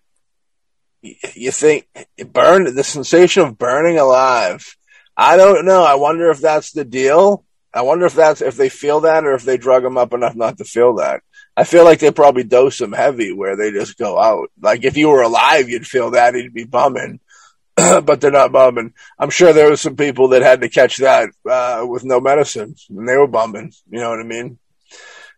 [1.02, 1.86] you think
[2.32, 4.76] burn the sensation of burning alive.
[5.16, 5.84] I don't know.
[5.84, 7.43] I wonder if that's the deal.
[7.74, 10.36] I wonder if that's if they feel that or if they drug them up enough
[10.36, 11.22] not to feel that.
[11.56, 14.50] I feel like they probably dose them heavy where they just go out.
[14.60, 16.34] Like if you were alive, you'd feel that.
[16.34, 17.18] You'd be bumming,
[17.76, 18.94] but they're not bumming.
[19.18, 22.76] I'm sure there were some people that had to catch that uh, with no medicine,
[22.88, 23.72] and they were bumming.
[23.90, 24.58] You know what I mean?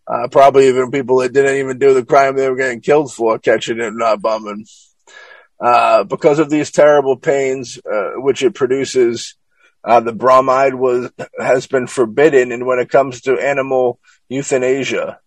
[0.06, 3.38] Uh, probably even people that didn't even do the crime they were getting killed for
[3.38, 4.66] catching it and not bumming.
[5.58, 9.36] Uh, because of these terrible pains, uh, which it produces,
[9.86, 12.52] uh, the bromide was has been forbidden.
[12.52, 15.20] And when it comes to animal euthanasia,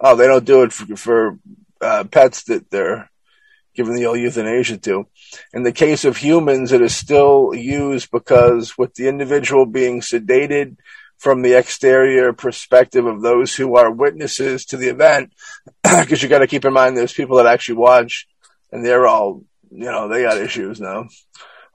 [0.00, 1.38] oh, they don't do it for, for
[1.80, 3.10] uh, pets that they're
[3.74, 5.06] giving the old euthanasia to.
[5.52, 10.76] In the case of humans, it is still used because with the individual being sedated
[11.18, 15.32] from the exterior perspective of those who are witnesses to the event,
[15.82, 18.26] because you got to keep in mind there's people that actually watch
[18.72, 21.08] and they're all you know, they got issues now.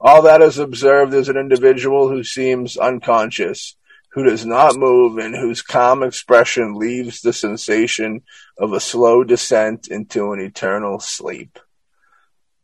[0.04, 3.76] All that is observed is an individual who seems unconscious,
[4.10, 8.22] who does not move, and whose calm expression leaves the sensation
[8.58, 11.56] of a slow descent into an eternal sleep.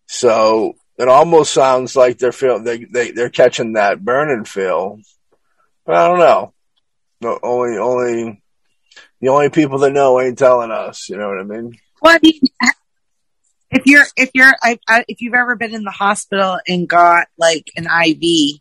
[0.09, 4.99] So it almost sounds like they're feel they, they they're catching that burning feel,
[5.86, 6.53] but I don't know.
[7.20, 8.43] No, only only
[9.20, 11.09] the only people that know ain't telling us.
[11.09, 11.78] You know what I mean?
[12.03, 12.41] Well, I mean,
[13.70, 17.26] if you're if you're I, I, if you've ever been in the hospital and got
[17.38, 18.60] like an IV,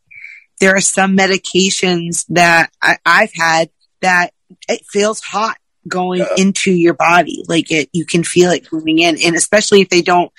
[0.59, 3.69] there are some medications that I, I've had
[4.01, 4.31] that
[4.67, 6.27] it feels hot going Yeah.
[6.37, 7.43] into your body.
[7.47, 10.31] Like it, you can feel it moving in, and especially if they don't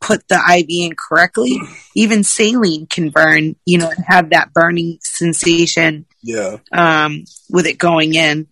[0.00, 1.58] put the IV in correctly,
[1.94, 3.56] even saline can burn.
[3.66, 6.58] You know, and have that burning sensation Yeah.
[6.72, 8.48] um, with it going in.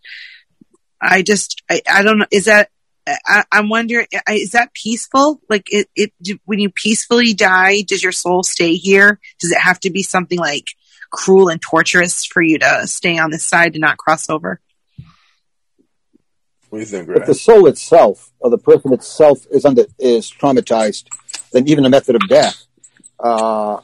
[1.00, 2.26] I just, I, I don't know.
[2.30, 2.70] Is that,
[3.06, 5.40] I, I'm wondering, is that peaceful?
[5.48, 9.18] Like it, it, do- when you peacefully die, does your soul stay here?
[9.40, 10.66] Does it have to be something like
[11.10, 14.60] cruel and torturous for you to stay on this side and not cross over?
[16.70, 20.30] What do you think, If the soul itself or the person itself is under is
[20.30, 21.04] traumatized,
[21.52, 22.64] then even the method of death,
[23.20, 23.80] uh,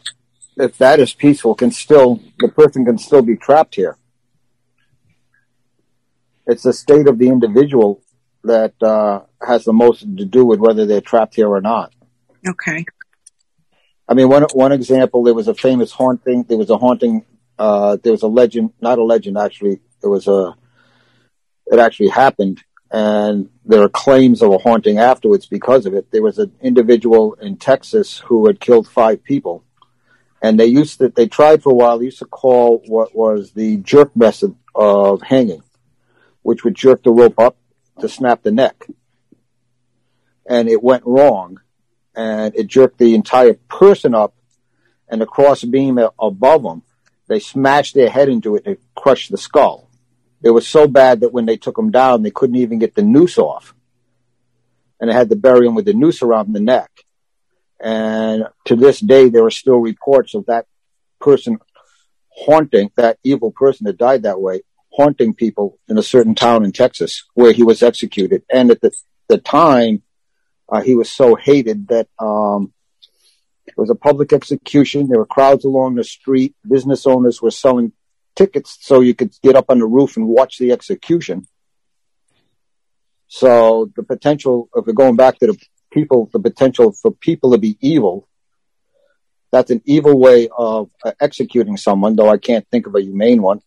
[0.56, 3.98] if that is peaceful, can still the person can still be trapped here.
[6.46, 8.00] It's the state of the individual
[8.48, 11.92] that uh, has the most to do with whether they're trapped here or not.
[12.46, 12.84] Okay.
[14.08, 16.44] I mean, one one example, there was a famous haunting.
[16.44, 17.24] There was a haunting.
[17.58, 19.80] Uh, there was a legend, not a legend actually.
[20.02, 20.56] It was a.
[21.66, 26.10] It actually happened, and there are claims of a haunting afterwards because of it.
[26.10, 29.64] There was an individual in Texas who had killed five people,
[30.40, 31.10] and they used to.
[31.10, 31.98] They tried for a while.
[31.98, 35.62] They used to call what was the jerk method of hanging,
[36.40, 37.58] which would jerk the rope up
[38.00, 38.86] to snap the neck,
[40.46, 41.60] and it went wrong
[42.18, 44.34] and it jerked the entire person up
[45.08, 46.82] and the cross beam above them.
[47.28, 49.88] They smashed their head into it and it crushed the skull.
[50.42, 53.02] It was so bad that when they took him down, they couldn't even get the
[53.02, 53.74] noose off.
[55.00, 56.90] And they had to bury him with the noose around the neck.
[57.80, 60.66] And to this day, there are still reports of that
[61.20, 61.58] person
[62.30, 64.62] haunting, that evil person that died that way,
[64.98, 68.42] haunting people in a certain town in Texas where he was executed.
[68.52, 68.90] And at the,
[69.28, 70.02] the time,
[70.68, 72.72] uh, he was so hated that um,
[73.64, 75.06] it was a public execution.
[75.06, 76.56] There were crowds along the street.
[76.68, 77.92] Business owners were selling
[78.34, 81.46] tickets so you could get up on the roof and watch the execution.
[83.28, 85.58] So the potential, of going back to the
[85.92, 88.26] people, the potential for people to be evil,
[89.52, 93.42] that's an evil way of uh, executing someone, though I can't think of a humane
[93.42, 93.60] one.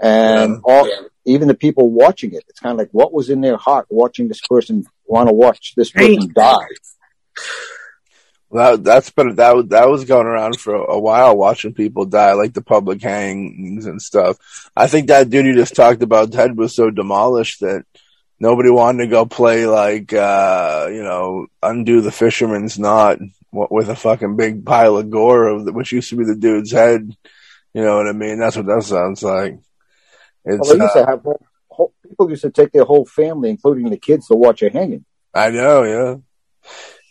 [0.00, 0.88] And all,
[1.24, 4.28] even the people watching it, it's kind of like what was in their heart watching
[4.28, 6.56] this person want to watch this person die.
[8.50, 12.54] That that's been that that was going around for a while, watching people die, like
[12.54, 14.38] the public hangings and stuff.
[14.74, 17.84] I think that dude you just talked about, Ted, was so demolished that
[18.40, 23.18] nobody wanted to go play like uh, you know undo the fisherman's knot
[23.52, 26.72] with a fucking big pile of gore of the, which used to be the dude's
[26.72, 27.14] head.
[27.74, 28.38] You know what I mean?
[28.38, 29.58] That's what that sounds like.
[30.44, 31.26] It's, well, they used uh, to have
[31.68, 35.04] whole, people used to take their whole family, including the kids, to watch a hanging.
[35.34, 36.16] I know, yeah.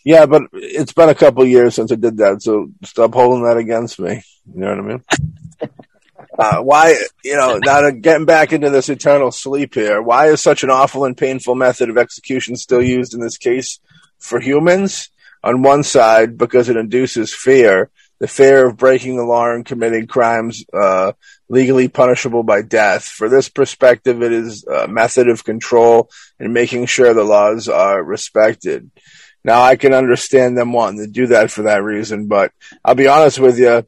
[0.04, 3.56] Yeah, but it's been a couple years since I did that, so stop holding that
[3.56, 4.22] against me.
[4.52, 5.04] You know what I mean?
[6.38, 10.62] uh, why, you know, now getting back into this eternal sleep here, why is such
[10.62, 13.80] an awful and painful method of execution still used in this case
[14.18, 15.10] for humans?
[15.44, 17.90] On one side, because it induces fear,
[18.20, 21.12] the fear of breaking the law and committing crimes uh,
[21.48, 23.04] legally punishable by death.
[23.04, 28.02] For this perspective, it is a method of control and making sure the laws are
[28.02, 28.90] respected.
[29.44, 32.52] Now I can understand them wanting to do that for that reason, but
[32.84, 33.86] I'll be honest with you.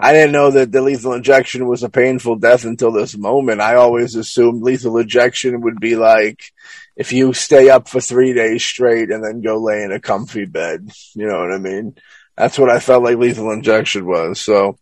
[0.00, 3.60] I didn't know that the lethal injection was a painful death until this moment.
[3.60, 6.52] I always assumed lethal injection would be like
[6.96, 10.44] if you stay up for three days straight and then go lay in a comfy
[10.44, 10.88] bed.
[11.14, 11.96] You know what I mean?
[12.38, 14.40] That's what I felt like lethal injection was.
[14.40, 14.78] So,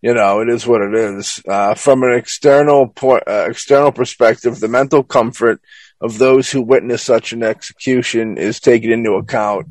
[0.00, 1.42] you know, it is what it is.
[1.46, 5.60] Uh, from an external point, uh, external perspective, the mental comfort
[6.00, 9.66] of those who witness such an execution is taken into account.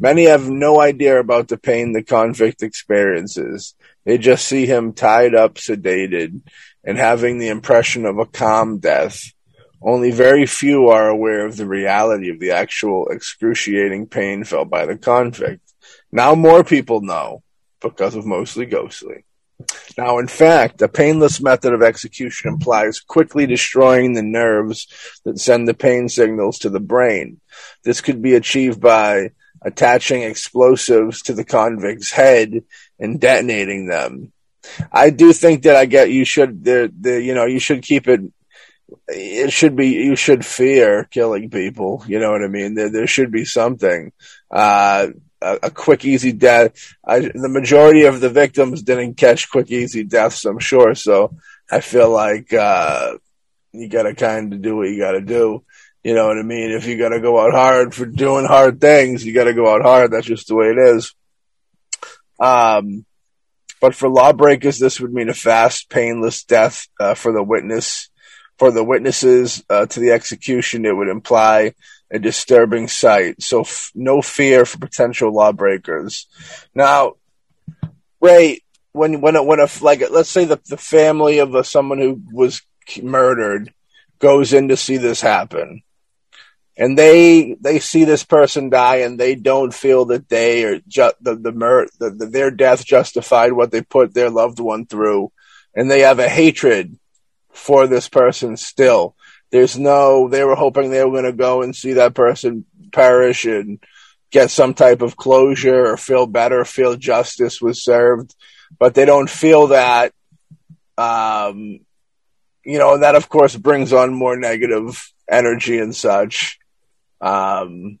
[0.00, 3.74] Many have no idea about the pain the convict experiences.
[4.04, 6.40] They just see him tied up, sedated,
[6.82, 9.22] and having the impression of a calm death.
[9.80, 14.86] Only very few are aware of the reality of the actual excruciating pain felt by
[14.86, 15.63] the convict.
[16.14, 17.42] Now more people know
[17.80, 19.24] because of mostly ghostly.
[19.98, 24.86] Now, in fact, a painless method of execution implies quickly destroying the nerves
[25.24, 27.40] that send the pain signals to the brain.
[27.82, 32.62] This could be achieved by attaching explosives to the convict's head
[33.00, 34.32] and detonating them.
[34.92, 38.06] I do think that I get you should the the you know you should keep
[38.06, 38.20] it
[39.08, 43.06] it should be you should fear killing people you know what i mean there there
[43.06, 44.12] should be something
[44.50, 45.08] uh
[45.44, 46.72] a, a quick, easy death.
[47.04, 50.94] I, the majority of the victims didn't catch quick, easy deaths, I'm sure.
[50.94, 51.36] So
[51.70, 53.18] I feel like uh,
[53.72, 55.64] you got to kind of do what you got to do.
[56.02, 56.70] You know what I mean?
[56.70, 59.72] If you got to go out hard for doing hard things, you got to go
[59.72, 60.10] out hard.
[60.10, 61.14] That's just the way it is.
[62.40, 63.06] Um,
[63.80, 68.10] but for lawbreakers, this would mean a fast, painless death uh, for the witness.
[68.56, 71.74] For the witnesses uh, to the execution, it would imply
[72.14, 73.42] a disturbing sight.
[73.42, 76.28] So f- no fear for potential lawbreakers.
[76.74, 77.14] Now,
[78.20, 78.62] Ray,
[78.92, 82.22] when when a, when a like let's say the the family of a, someone who
[82.32, 82.62] was
[83.02, 83.74] murdered
[84.20, 85.82] goes in to see this happen,
[86.76, 91.16] and they they see this person die, and they don't feel that they or just
[91.20, 95.32] the the, mur- the, the their death justified what they put their loved one through,
[95.74, 96.96] and they have a hatred
[97.50, 99.16] for this person still
[99.54, 103.44] there's no, they were hoping they were going to go and see that person perish
[103.44, 103.78] and
[104.32, 108.34] get some type of closure or feel better, feel justice was served,
[108.80, 110.12] but they don't feel that.
[110.98, 111.78] Um,
[112.64, 116.58] you know, and that of course brings on more negative energy and such.
[117.20, 118.00] Um,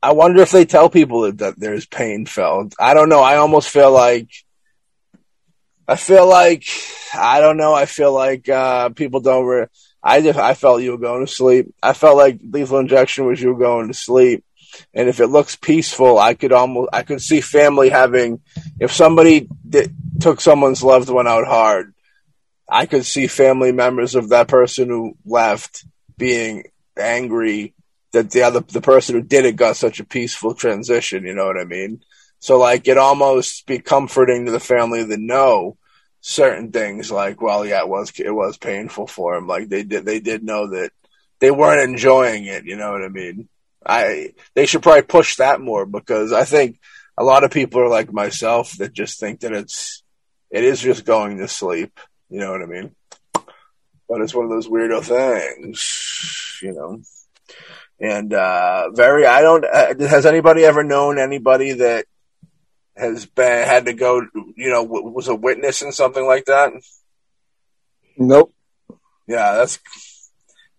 [0.00, 2.74] I wonder if they tell people that, there's pain felt.
[2.78, 3.22] I don't know.
[3.22, 4.28] I almost feel like
[5.88, 6.64] I feel like
[7.12, 7.74] I don't know.
[7.74, 9.44] I feel like uh, people don't.
[9.44, 9.66] Re-
[10.06, 11.74] I just I felt you were going to sleep.
[11.82, 14.44] I felt like lethal injection was you going to sleep.
[14.94, 18.40] And if it looks peaceful, I could almost I could see family having
[18.78, 21.92] if somebody did, took someone's loved one out hard,
[22.68, 25.84] I could see family members of that person who left
[26.16, 26.66] being
[26.96, 27.74] angry
[28.12, 31.24] that the other the person who did it got such a peaceful transition.
[31.24, 32.00] You know what I mean?
[32.38, 35.78] So like it almost be comforting to the family to know
[36.28, 39.46] certain things like well yeah it was it was painful for him.
[39.46, 40.90] Like they did they did know that
[41.38, 43.48] they weren't enjoying it you know what i mean?
[43.86, 46.80] I they should probably push that more because i think
[47.16, 50.02] a lot of people are like myself that just think that it's
[50.50, 52.90] it is just going to sleep you know what i mean?
[54.08, 57.02] But it's one of those weirdo things you know?
[58.00, 62.06] And uh very i don't uh, has anybody ever known anybody that
[62.96, 64.22] has been had to go,
[64.56, 66.72] you know, was a witness in something like that?
[68.16, 68.54] Nope.
[69.26, 69.78] Yeah, that's.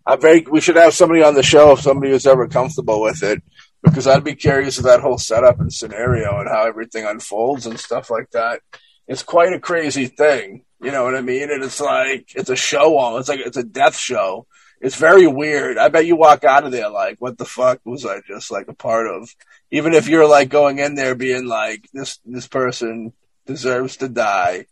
[0.05, 0.45] I'm very.
[0.49, 3.43] We should have somebody on the show if somebody was ever comfortable with it,
[3.83, 7.79] because I'd be curious of that whole setup and scenario and how everything unfolds and
[7.79, 8.61] stuff like that.
[9.07, 11.51] It's quite a crazy thing, you know what I mean?
[11.51, 12.97] And it's like it's a show.
[12.97, 14.47] All it's like it's a death show,
[14.79, 15.77] it's very weird.
[15.77, 18.67] I bet you walk out of there like, what the fuck was I just like
[18.67, 19.33] a part of?
[19.71, 23.13] Even if you're like going in there being like, this this person
[23.45, 24.67] deserves to die,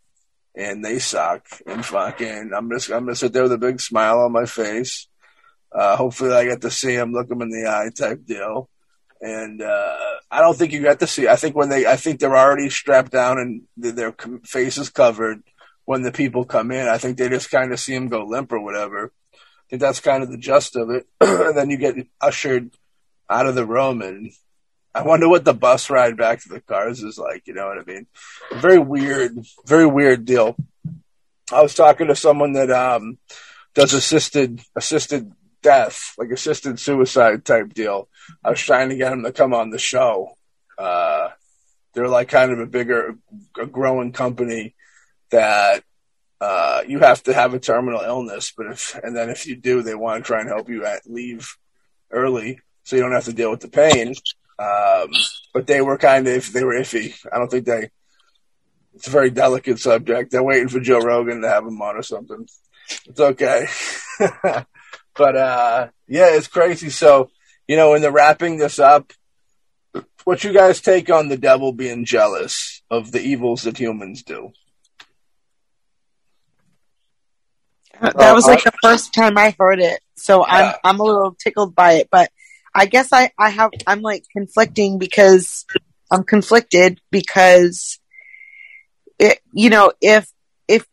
[0.56, 4.20] and they suck, and fucking, I'm just I'm gonna sit there with a big smile
[4.20, 5.08] on my face.
[5.72, 8.70] Uh, hopefully, I get to see him, look him in the eye, type deal.
[9.20, 9.98] And uh,
[10.30, 11.28] I don't think you get to see.
[11.28, 14.14] I think when they, I think they're already strapped down and their
[14.44, 15.42] faces covered
[15.86, 16.88] when the people come in.
[16.88, 19.12] I think they just kind of see him go limp or whatever.
[19.80, 21.08] That's kind of the gist of it.
[21.22, 22.72] and then you get ushered
[23.30, 24.32] out of the room, and
[24.94, 27.48] I wonder what the bus ride back to the cars is like.
[27.48, 28.08] You know what I mean?
[28.54, 30.56] Very weird, very weird deal.
[31.52, 33.18] I was talking to someone that um,
[33.74, 35.32] does assisted assisted
[35.62, 38.08] death, like assisted suicide type deal.
[38.44, 40.38] I was trying to get him to come on the show.
[40.78, 41.30] Uh,
[41.94, 43.16] they're like kind of a bigger,
[43.60, 44.76] a growing company
[45.32, 45.84] that
[46.42, 49.82] uh, you have to have a terminal illness, but if and then if you do,
[49.82, 51.58] they want to try and help you at leave
[52.12, 54.14] early so you don't have to deal with the pain.
[54.60, 55.10] Um,
[55.54, 57.16] but they were kind of they were iffy.
[57.32, 57.90] I don't think they.
[58.94, 60.32] It's a very delicate subject.
[60.32, 62.48] They're waiting for Joe Rogan to have him on or something.
[63.08, 63.68] It's okay.
[65.16, 66.90] but uh, yeah, it's crazy.
[66.90, 67.30] So
[67.68, 69.12] you know, in the wrapping this up,
[70.24, 74.52] what you guys take on the devil being jealous of the evils that humans do?
[78.16, 81.36] That was like uh, the first time I heard it, so I'm I'm a little
[81.36, 82.10] tickled by it.
[82.12, 82.30] But
[82.74, 85.66] I guess I I have I'm like conflicting because
[86.12, 88.00] I'm conflicted because
[89.18, 90.30] it you know if
[90.68, 90.86] if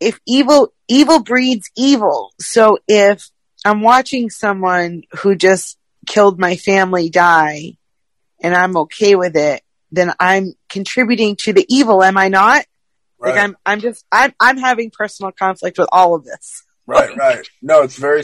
[0.00, 2.32] if evil evil breeds evil.
[2.40, 3.28] So if
[3.64, 7.76] I'm watching someone who just killed my family die,
[8.40, 12.02] and I'm okay with it, then I'm contributing to the evil.
[12.02, 12.64] Am I not?
[13.18, 16.62] Like I'm, I'm just, I'm, I'm having personal conflict with all of this.
[16.86, 17.48] right, right.
[17.62, 18.22] No, it's very,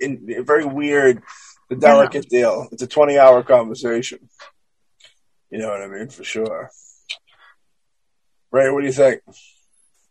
[0.00, 1.22] in, very weird.
[1.70, 2.68] The delicate deal.
[2.70, 4.18] It's a twenty-hour conversation.
[5.50, 6.70] You know what I mean, for sure.
[8.50, 9.22] Ray, what do you think?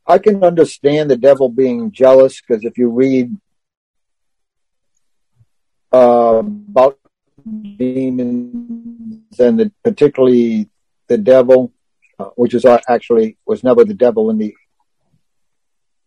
[0.07, 3.37] I can understand the devil being jealous because if you read
[5.93, 6.97] uh, about
[7.77, 10.69] demons and the, particularly
[11.07, 11.71] the devil,
[12.35, 14.55] which is uh, actually was never the devil in the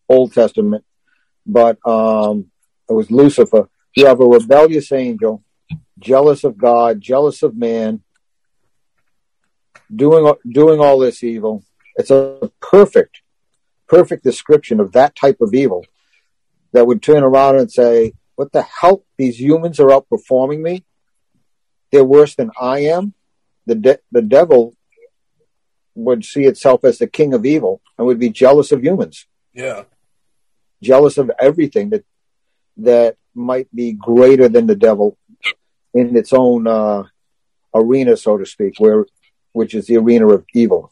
[0.08, 0.84] Old Testament,
[1.46, 2.50] but um,
[2.88, 3.68] it was Lucifer.
[3.96, 5.42] You have a rebellious angel,
[5.98, 8.02] jealous of God, jealous of man,
[9.94, 11.64] doing doing all this evil.
[11.96, 13.22] It's a perfect
[13.88, 15.84] perfect description of that type of evil
[16.72, 19.04] that would turn around and say, What the hell?
[19.16, 20.84] These humans are outperforming me.
[21.92, 23.14] They're worse than I am.
[23.66, 24.74] The, de- the devil
[25.94, 29.84] would see itself as the king of evil and would be jealous of humans, Yeah,
[30.82, 32.04] jealous of everything that
[32.78, 35.16] that might be greater than the devil
[35.92, 37.04] in its own uh,
[37.74, 39.06] arena, so to speak, where
[39.52, 40.90] which is the arena of evil.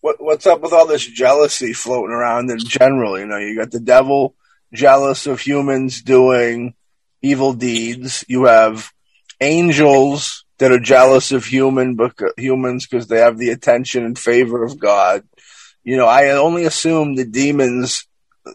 [0.00, 3.18] what what's up with all this jealousy floating around in general?
[3.18, 4.34] You know, you got the devil
[4.72, 6.74] jealous of humans doing
[7.20, 8.24] evil deeds.
[8.26, 8.90] You have
[9.40, 14.62] angels that are jealous of human bec- humans because they have the attention and favor
[14.62, 15.24] of God.
[15.82, 18.06] You know, I only assume the demons,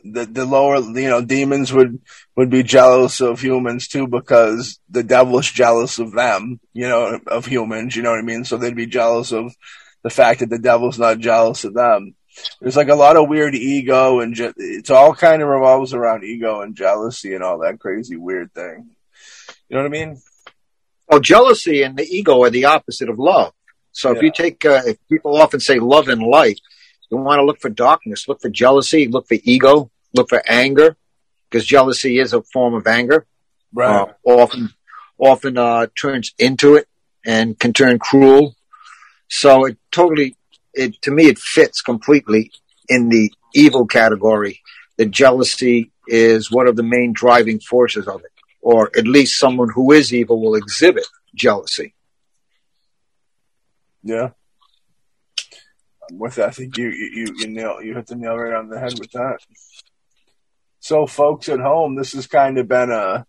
[0.05, 1.99] the the lower, you know, demons would
[2.37, 6.61] would be jealous of humans too because the devil is jealous of them.
[6.71, 7.97] You know, of humans.
[7.97, 8.45] You know what I mean?
[8.45, 9.53] So they'd be jealous of
[10.01, 12.15] the fact that the devil's not jealous of them.
[12.61, 16.23] There's like a lot of weird ego and je- it's all kind of revolves around
[16.23, 18.91] ego and jealousy and all that crazy weird thing.
[19.67, 20.21] You know what I mean?
[21.07, 23.53] Well, jealousy and the ego are the opposite of love.
[23.91, 26.59] So if you take, uh, if people often say love and light,
[27.09, 30.97] you want to look for darkness, look for jealousy, look for ego, look for anger,
[31.49, 33.25] because jealousy is a form of anger.
[33.73, 34.01] Right.
[34.01, 34.69] Uh, often,
[35.17, 36.87] often uh, turns into it
[37.25, 38.55] and can turn cruel.
[39.29, 40.35] So it totally,
[40.73, 42.51] it to me, it fits completely
[42.87, 44.61] in the evil category.
[44.97, 48.31] The jealousy is one of the main driving forces of it,
[48.67, 51.93] or at least someone who is evil will exhibit jealousy.
[54.03, 54.31] Yeah.
[56.11, 56.49] With that.
[56.49, 58.99] I think you, you, you, you nail, you hit the nail right on the head
[58.99, 59.37] with that.
[60.81, 63.25] So folks at home, this has kind of been a,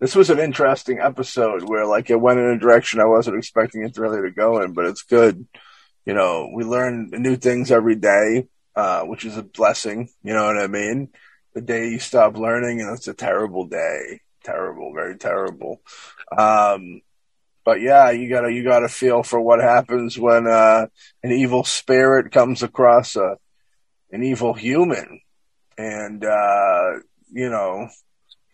[0.00, 3.84] this was an interesting episode where like it went in a direction I wasn't expecting
[3.84, 5.46] it really to go in, but it's good.
[6.04, 10.10] You know, we learn new things every day, uh, which is a blessing.
[10.22, 11.08] You know what I mean?
[11.54, 14.20] The day you stop learning and it's a terrible day.
[14.48, 15.82] Terrible, very terrible.
[16.36, 17.02] Um,
[17.66, 20.86] but yeah, you gotta you gotta feel for what happens when uh,
[21.22, 23.36] an evil spirit comes across a
[24.10, 25.20] an evil human,
[25.76, 26.92] and uh,
[27.30, 27.90] you know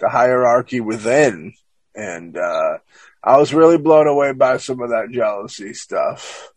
[0.01, 1.53] the hierarchy within.
[1.95, 2.79] And uh,
[3.23, 6.51] I was really blown away by some of that jealousy stuff.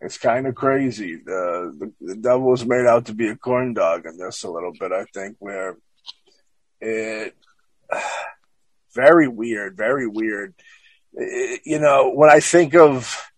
[0.00, 1.16] It's kind of crazy.
[1.22, 4.50] The, the the devil was made out to be a corn dog in this a
[4.50, 4.92] little bit.
[4.92, 5.76] I think where
[6.80, 7.34] it
[8.96, 10.54] very weird, very weird.
[11.12, 13.30] You know, when I think of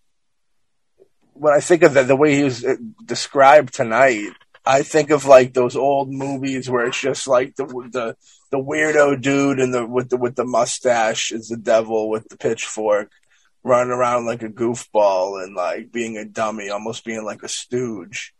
[1.33, 2.75] when I think of the, the way he was uh,
[3.05, 4.31] described tonight,
[4.65, 8.15] I think of like those old movies where it's just like the the
[8.51, 12.37] the weirdo dude and the with the with the mustache is the devil with the
[12.37, 13.11] pitchfork
[13.63, 18.33] running around like a goofball and like being a dummy, almost being like a stooge.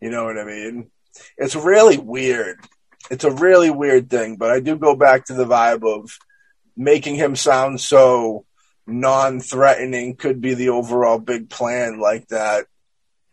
[0.00, 0.90] You know what I mean?
[1.36, 2.58] It's really weird.
[3.10, 6.10] It's a really weird thing, but I do go back to the vibe of
[6.76, 8.44] making him sound so
[8.86, 12.66] non-threatening could be the overall big plan like that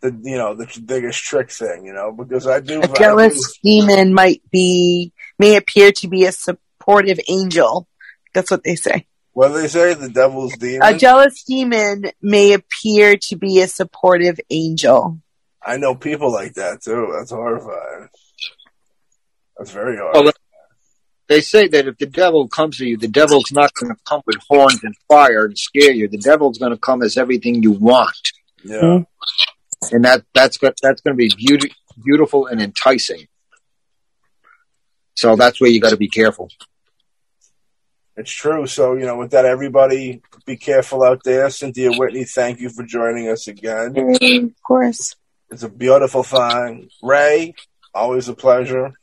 [0.02, 4.14] the you know the biggest trick thing you know because i do a jealous demon
[4.14, 7.88] might be may appear to be a supportive angel.
[8.34, 9.08] That's what they say.
[9.34, 9.94] What do they say?
[9.94, 10.82] The devil's demon?
[10.84, 15.20] A jealous demon may appear to be a supportive angel.
[15.66, 17.14] I know people like that too.
[17.18, 18.10] That's horrifying.
[19.58, 20.26] That's very horrifying.
[20.26, 20.34] well,
[21.30, 24.22] they say that if the devil comes to you, the devil's not going to come
[24.26, 26.08] with horns and fire and scare you.
[26.08, 28.32] The devil's going to come as everything you want.
[28.64, 28.80] Yeah.
[28.82, 29.96] Hmm.
[29.96, 31.72] And that that's that's going to be beauty,
[32.04, 33.28] beautiful and enticing.
[35.14, 36.50] So that's where you got to be careful.
[38.18, 38.68] It's true.
[38.68, 41.50] So, you know, with that, everybody be careful out there.
[41.50, 43.96] Cynthia Whitney, thank you for joining us again.
[43.98, 45.16] Of course.
[45.50, 46.90] It's a beautiful thing.
[47.02, 47.56] Ray,
[47.94, 48.94] always a pleasure.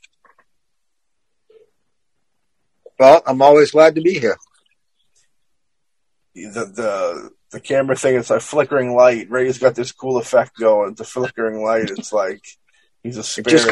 [2.98, 4.36] Well, I'm always glad to be here.
[6.34, 9.30] The the the camera thing is like flickering light.
[9.30, 10.94] Ray's got this cool effect going.
[10.94, 11.90] The flickering light.
[11.90, 12.42] It's like
[13.02, 13.48] he's a spirit.
[13.48, 13.70] just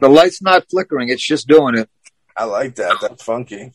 [0.00, 1.08] the light's not flickering.
[1.08, 1.88] It's just doing it.
[2.36, 2.98] I like that.
[3.00, 3.72] That's funky.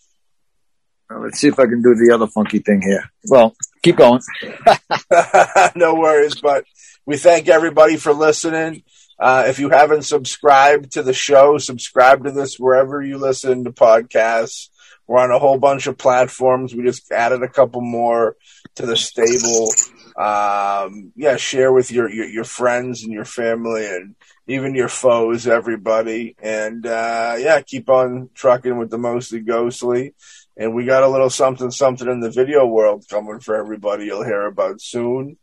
[1.10, 3.10] Well, let's see if I can do the other funky thing here.
[3.30, 4.22] Well, keep going.
[5.76, 6.65] no worries, but
[7.06, 8.84] we thank everybody for listening.
[9.19, 13.71] Uh, if you haven't subscribed to the show, subscribe to this wherever you listen to
[13.71, 14.69] podcasts.
[15.07, 16.73] We're on a whole bunch of platforms.
[16.73, 18.37] We just added a couple more
[18.75, 19.73] to the stable.
[20.15, 24.15] Um, yeah, share with your, your, your friends and your family and
[24.47, 26.35] even your foes, everybody.
[26.41, 30.13] And uh, yeah, keep on trucking with the mostly ghostly.
[30.55, 34.05] And we got a little something something in the video world coming for everybody.
[34.05, 35.37] You'll hear about soon.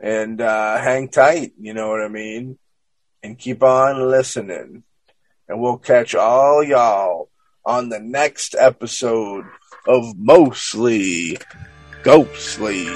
[0.00, 1.52] And uh, hang tight.
[1.58, 2.58] You know what I mean
[3.24, 4.84] and keep on listening.
[5.48, 7.30] And we'll catch all y'all
[7.64, 9.46] on the next episode
[9.88, 11.38] of Mostly
[12.02, 12.86] Ghostly.